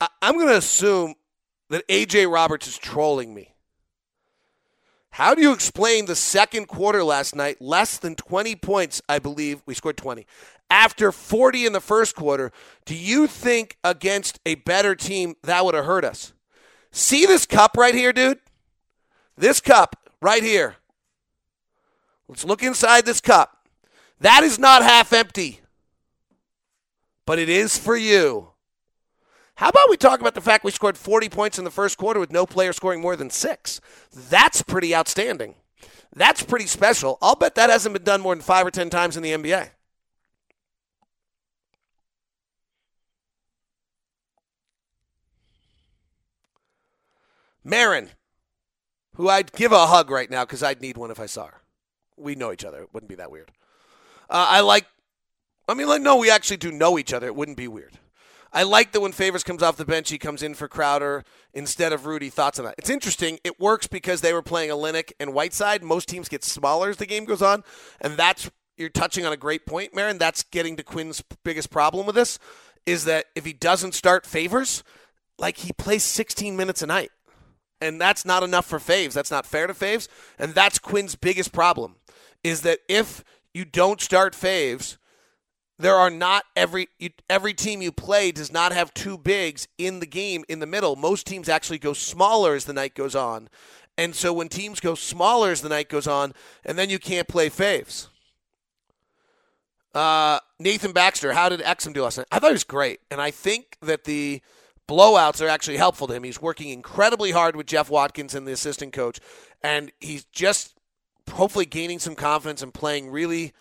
I, 0.00 0.08
am 0.22 0.34
going 0.34 0.48
to 0.48 0.56
assume 0.56 1.14
that 1.70 1.86
AJ 1.88 2.32
Roberts 2.32 2.66
is 2.66 2.78
trolling 2.78 3.34
me. 3.34 3.54
How 5.10 5.34
do 5.34 5.42
you 5.42 5.52
explain 5.52 6.06
the 6.06 6.14
second 6.14 6.66
quarter 6.66 7.02
last 7.02 7.34
night? 7.34 7.60
Less 7.60 7.98
than 7.98 8.14
20 8.14 8.54
points, 8.56 9.02
I 9.08 9.18
believe. 9.18 9.62
We 9.66 9.74
scored 9.74 9.96
20. 9.96 10.26
After 10.70 11.10
40 11.10 11.66
in 11.66 11.72
the 11.72 11.80
first 11.80 12.14
quarter, 12.14 12.52
do 12.84 12.94
you 12.94 13.26
think 13.26 13.78
against 13.82 14.38
a 14.46 14.56
better 14.56 14.94
team 14.94 15.34
that 15.42 15.64
would 15.64 15.74
have 15.74 15.86
hurt 15.86 16.04
us? 16.04 16.34
See 16.90 17.26
this 17.26 17.46
cup 17.46 17.76
right 17.76 17.94
here, 17.94 18.12
dude? 18.12 18.38
This 19.36 19.60
cup 19.60 19.96
right 20.20 20.42
here. 20.42 20.76
Let's 22.28 22.44
look 22.44 22.62
inside 22.62 23.06
this 23.06 23.20
cup. 23.20 23.66
That 24.20 24.42
is 24.42 24.58
not 24.58 24.82
half 24.82 25.12
empty, 25.12 25.60
but 27.24 27.38
it 27.38 27.48
is 27.48 27.78
for 27.78 27.96
you. 27.96 28.50
How 29.58 29.70
about 29.70 29.90
we 29.90 29.96
talk 29.96 30.20
about 30.20 30.36
the 30.36 30.40
fact 30.40 30.62
we 30.62 30.70
scored 30.70 30.96
40 30.96 31.28
points 31.30 31.58
in 31.58 31.64
the 31.64 31.70
first 31.72 31.98
quarter 31.98 32.20
with 32.20 32.30
no 32.30 32.46
player 32.46 32.72
scoring 32.72 33.00
more 33.00 33.16
than 33.16 33.28
six? 33.28 33.80
That's 34.14 34.62
pretty 34.62 34.94
outstanding. 34.94 35.56
That's 36.14 36.44
pretty 36.44 36.66
special. 36.66 37.18
I'll 37.20 37.34
bet 37.34 37.56
that 37.56 37.68
hasn't 37.68 37.92
been 37.92 38.04
done 38.04 38.20
more 38.20 38.36
than 38.36 38.42
five 38.42 38.64
or 38.64 38.70
10 38.70 38.88
times 38.88 39.16
in 39.16 39.24
the 39.24 39.32
NBA. 39.32 39.70
Marin, 47.64 48.10
who 49.16 49.28
I'd 49.28 49.50
give 49.50 49.72
a 49.72 49.86
hug 49.88 50.08
right 50.08 50.30
now 50.30 50.44
because 50.44 50.62
I'd 50.62 50.80
need 50.80 50.96
one 50.96 51.10
if 51.10 51.18
I 51.18 51.26
saw 51.26 51.46
her. 51.46 51.62
We 52.16 52.36
know 52.36 52.52
each 52.52 52.64
other. 52.64 52.82
It 52.82 52.90
wouldn't 52.94 53.10
be 53.10 53.16
that 53.16 53.32
weird. 53.32 53.50
Uh, 54.30 54.46
I 54.50 54.60
like, 54.60 54.86
I 55.66 55.74
mean, 55.74 55.88
like, 55.88 56.00
no, 56.00 56.14
we 56.14 56.30
actually 56.30 56.58
do 56.58 56.70
know 56.70 56.96
each 56.96 57.12
other. 57.12 57.26
It 57.26 57.34
wouldn't 57.34 57.56
be 57.56 57.66
weird. 57.66 57.98
I 58.52 58.62
like 58.62 58.92
that 58.92 59.00
when 59.00 59.12
Favors 59.12 59.44
comes 59.44 59.62
off 59.62 59.76
the 59.76 59.84
bench, 59.84 60.10
he 60.10 60.18
comes 60.18 60.42
in 60.42 60.54
for 60.54 60.68
Crowder 60.68 61.24
instead 61.52 61.92
of 61.92 62.06
Rudy. 62.06 62.30
Thoughts 62.30 62.58
on 62.58 62.64
that? 62.64 62.74
It's 62.78 62.90
interesting. 62.90 63.38
It 63.44 63.60
works 63.60 63.86
because 63.86 64.20
they 64.20 64.32
were 64.32 64.42
playing 64.42 64.70
a 64.70 64.74
Olynyk 64.74 65.12
and 65.20 65.34
Whiteside. 65.34 65.82
Most 65.82 66.08
teams 66.08 66.28
get 66.28 66.44
smaller 66.44 66.90
as 66.90 66.96
the 66.96 67.06
game 67.06 67.24
goes 67.24 67.42
on, 67.42 67.62
and 68.00 68.16
that's 68.16 68.50
you're 68.76 68.88
touching 68.88 69.26
on 69.26 69.32
a 69.32 69.36
great 69.36 69.66
point, 69.66 69.94
Marin. 69.94 70.18
That's 70.18 70.42
getting 70.44 70.76
to 70.76 70.82
Quin's 70.82 71.22
biggest 71.44 71.70
problem 71.70 72.06
with 72.06 72.14
this 72.14 72.38
is 72.86 73.04
that 73.04 73.26
if 73.34 73.44
he 73.44 73.52
doesn't 73.52 73.92
start 73.92 74.24
Favors, 74.24 74.82
like 75.38 75.58
he 75.58 75.72
plays 75.72 76.02
16 76.04 76.56
minutes 76.56 76.80
a 76.80 76.86
night, 76.86 77.10
and 77.80 78.00
that's 78.00 78.24
not 78.24 78.42
enough 78.42 78.64
for 78.64 78.78
Faves. 78.78 79.12
That's 79.12 79.30
not 79.30 79.46
fair 79.46 79.66
to 79.66 79.74
Faves, 79.74 80.08
and 80.38 80.54
that's 80.54 80.78
Quin's 80.78 81.14
biggest 81.14 81.52
problem 81.52 81.96
is 82.42 82.62
that 82.62 82.78
if 82.88 83.24
you 83.52 83.64
don't 83.64 84.00
start 84.00 84.32
Faves 84.32 84.96
there 85.78 85.94
are 85.94 86.10
not 86.10 86.44
every 86.56 86.88
every 87.30 87.54
team 87.54 87.82
you 87.82 87.92
play 87.92 88.32
does 88.32 88.52
not 88.52 88.72
have 88.72 88.92
two 88.94 89.16
bigs 89.16 89.68
in 89.78 90.00
the 90.00 90.06
game 90.06 90.44
in 90.48 90.58
the 90.58 90.66
middle. 90.66 90.96
Most 90.96 91.26
teams 91.26 91.48
actually 91.48 91.78
go 91.78 91.92
smaller 91.92 92.54
as 92.54 92.64
the 92.64 92.72
night 92.72 92.94
goes 92.94 93.14
on. 93.14 93.48
And 93.96 94.14
so 94.14 94.32
when 94.32 94.48
teams 94.48 94.80
go 94.80 94.94
smaller 94.94 95.50
as 95.50 95.60
the 95.60 95.68
night 95.68 95.88
goes 95.88 96.06
on, 96.06 96.32
and 96.64 96.78
then 96.78 96.88
you 96.88 96.98
can't 96.98 97.26
play 97.26 97.50
faves. 97.50 98.08
Uh, 99.92 100.38
Nathan 100.60 100.92
Baxter, 100.92 101.32
how 101.32 101.48
did 101.48 101.60
Exum 101.60 101.92
do 101.92 102.04
last 102.04 102.18
night? 102.18 102.28
I 102.30 102.38
thought 102.38 102.50
he 102.50 102.54
was 102.54 102.62
great. 102.62 103.00
And 103.10 103.20
I 103.20 103.32
think 103.32 103.76
that 103.82 104.04
the 104.04 104.40
blowouts 104.88 105.44
are 105.44 105.48
actually 105.48 105.78
helpful 105.78 106.06
to 106.06 106.14
him. 106.14 106.22
He's 106.22 106.40
working 106.40 106.68
incredibly 106.68 107.32
hard 107.32 107.56
with 107.56 107.66
Jeff 107.66 107.90
Watkins 107.90 108.34
and 108.34 108.46
the 108.46 108.52
assistant 108.52 108.92
coach. 108.92 109.18
And 109.62 109.90
he's 110.00 110.24
just 110.24 110.74
hopefully 111.32 111.66
gaining 111.66 111.98
some 111.98 112.14
confidence 112.14 112.62
and 112.62 112.72
playing 112.72 113.10
really 113.10 113.52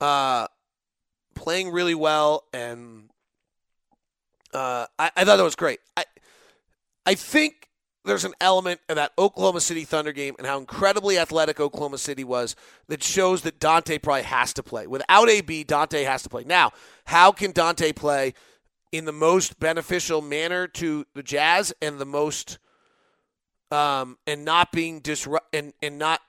uh, 0.00 0.46
playing 1.40 1.70
really 1.70 1.94
well, 1.94 2.44
and 2.52 3.08
uh, 4.52 4.86
I, 4.98 5.10
I 5.16 5.24
thought 5.24 5.38
that 5.38 5.42
was 5.42 5.56
great. 5.56 5.80
I 5.96 6.04
I 7.06 7.14
think 7.14 7.70
there's 8.04 8.26
an 8.26 8.34
element 8.40 8.80
of 8.90 8.96
that 8.96 9.12
Oklahoma 9.18 9.60
City 9.60 9.84
Thunder 9.84 10.12
game 10.12 10.34
and 10.38 10.46
how 10.46 10.58
incredibly 10.58 11.18
athletic 11.18 11.58
Oklahoma 11.58 11.96
City 11.96 12.24
was 12.24 12.56
that 12.88 13.02
shows 13.02 13.42
that 13.42 13.58
Dante 13.58 13.98
probably 13.98 14.22
has 14.22 14.52
to 14.54 14.62
play. 14.62 14.86
Without 14.86 15.28
AB, 15.30 15.64
Dante 15.64 16.04
has 16.04 16.22
to 16.22 16.28
play. 16.28 16.44
Now, 16.44 16.72
how 17.06 17.32
can 17.32 17.52
Dante 17.52 17.92
play 17.92 18.34
in 18.92 19.06
the 19.06 19.12
most 19.12 19.58
beneficial 19.58 20.20
manner 20.20 20.66
to 20.66 21.06
the 21.14 21.22
Jazz 21.22 21.72
and 21.80 21.98
the 21.98 22.06
most 22.06 22.58
um 23.70 24.18
and 24.26 24.44
not 24.44 24.72
being 24.72 25.00
disrupt 25.00 25.54
and 25.54 25.72
and 25.80 25.98
not 25.98 26.20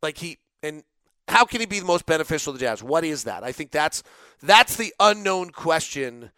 like 0.00 0.18
he 0.18 0.38
and 0.62 0.84
how 1.30 1.44
can 1.44 1.60
he 1.60 1.66
be 1.66 1.78
the 1.78 1.86
most 1.86 2.06
beneficial 2.06 2.52
to 2.52 2.58
the 2.58 2.64
Jazz? 2.64 2.82
What 2.82 3.04
is 3.04 3.24
that? 3.24 3.44
I 3.44 3.52
think 3.52 3.70
that's 3.70 4.02
that's 4.42 4.76
the 4.76 4.92
unknown 4.98 5.50
question 5.50 6.32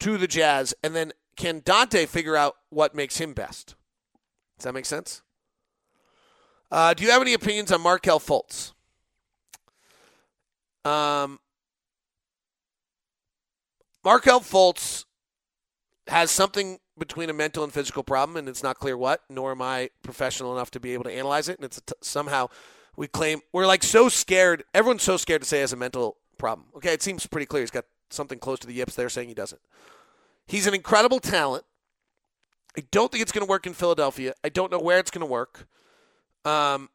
to 0.00 0.18
the 0.18 0.26
Jazz. 0.26 0.74
And 0.82 0.94
then 0.94 1.12
can 1.36 1.62
Dante 1.64 2.04
figure 2.06 2.36
out 2.36 2.56
what 2.68 2.94
makes 2.94 3.18
him 3.18 3.32
best? 3.32 3.74
Does 4.58 4.64
that 4.64 4.74
make 4.74 4.84
sense? 4.84 5.22
Uh, 6.70 6.92
do 6.92 7.02
you 7.02 7.10
have 7.10 7.22
any 7.22 7.32
opinions 7.32 7.72
on 7.72 7.80
Markelle 7.80 8.20
Fultz? 8.20 8.72
Um, 10.84 11.40
Markelle 14.04 14.40
Fultz 14.40 15.06
has 16.08 16.30
something 16.30 16.78
between 16.98 17.30
a 17.30 17.32
mental 17.32 17.64
and 17.64 17.72
physical 17.72 18.02
problem, 18.02 18.36
and 18.36 18.48
it's 18.48 18.62
not 18.62 18.78
clear 18.78 18.98
what. 18.98 19.22
Nor 19.30 19.52
am 19.52 19.62
I 19.62 19.90
professional 20.02 20.54
enough 20.54 20.70
to 20.72 20.80
be 20.80 20.92
able 20.92 21.04
to 21.04 21.12
analyze 21.12 21.48
it. 21.48 21.56
And 21.56 21.64
it's 21.64 21.80
t- 21.80 21.94
somehow 22.02 22.48
we 22.98 23.06
claim 23.06 23.40
we're 23.52 23.66
like 23.66 23.84
so 23.84 24.08
scared. 24.08 24.64
Everyone's 24.74 25.04
so 25.04 25.16
scared 25.16 25.42
to 25.42 25.48
say 25.48 25.58
he 25.58 25.60
has 25.60 25.72
a 25.72 25.76
mental 25.76 26.16
problem. 26.36 26.66
Okay, 26.74 26.92
it 26.92 27.00
seems 27.00 27.24
pretty 27.26 27.46
clear. 27.46 27.62
He's 27.62 27.70
got 27.70 27.84
something 28.10 28.40
close 28.40 28.58
to 28.58 28.66
the 28.66 28.74
yips. 28.74 28.96
They're 28.96 29.08
saying 29.08 29.28
he 29.28 29.34
doesn't. 29.34 29.60
He's 30.48 30.66
an 30.66 30.74
incredible 30.74 31.20
talent. 31.20 31.64
I 32.76 32.82
don't 32.90 33.12
think 33.12 33.22
it's 33.22 33.30
going 33.30 33.46
to 33.46 33.48
work 33.48 33.68
in 33.68 33.72
Philadelphia. 33.72 34.34
I 34.42 34.48
don't 34.48 34.72
know 34.72 34.80
where 34.80 34.98
it's 34.98 35.12
going 35.12 35.20
to 35.20 35.30
work. 35.30 35.68
Um, 36.44 36.90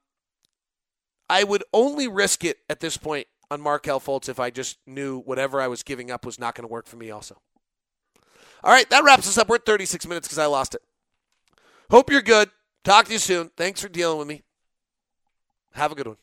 I 1.30 1.45
would 1.45 1.64
only 1.74 2.10
risk 2.10 2.43
it 2.43 2.58
at 2.70 2.82
this 2.82 2.97
point 2.97 3.28
on 3.49 3.62
Markelle 3.62 4.01
Fultz 4.01 4.28
if 4.28 4.41
I 4.41 4.49
just 4.49 4.80
knew 4.86 5.20
whatever 5.20 5.62
I 5.62 5.68
was 5.68 5.84
giving 5.84 6.12
up 6.12 6.26
was 6.26 6.38
not 6.38 6.54
going 6.54 6.68
to 6.68 6.72
work 6.72 6.86
for 6.86 6.97
me 6.97 7.12
also. 7.12 7.39
All 8.62 8.72
right, 8.72 8.89
that 8.89 9.06
wraps 9.06 9.28
us 9.28 9.38
up. 9.38 9.47
We're 9.47 9.56
at 9.56 9.66
36 9.66 10.06
minutes 10.06 10.28
because 10.28 10.38
I 10.39 10.47
lost 10.47 10.76
it. 10.76 10.82
Hope 11.89 12.12
you're 12.12 12.22
good. 12.22 12.49
Talk 12.84 13.06
to 13.06 13.14
you 13.14 13.20
soon. 13.20 13.51
Thanks 13.56 13.82
for 13.82 13.88
dealing 13.88 14.20
with 14.20 14.28
me. 14.28 14.41
Have 15.74 15.92
a 15.92 15.96
good 15.96 16.08
one. 16.08 16.23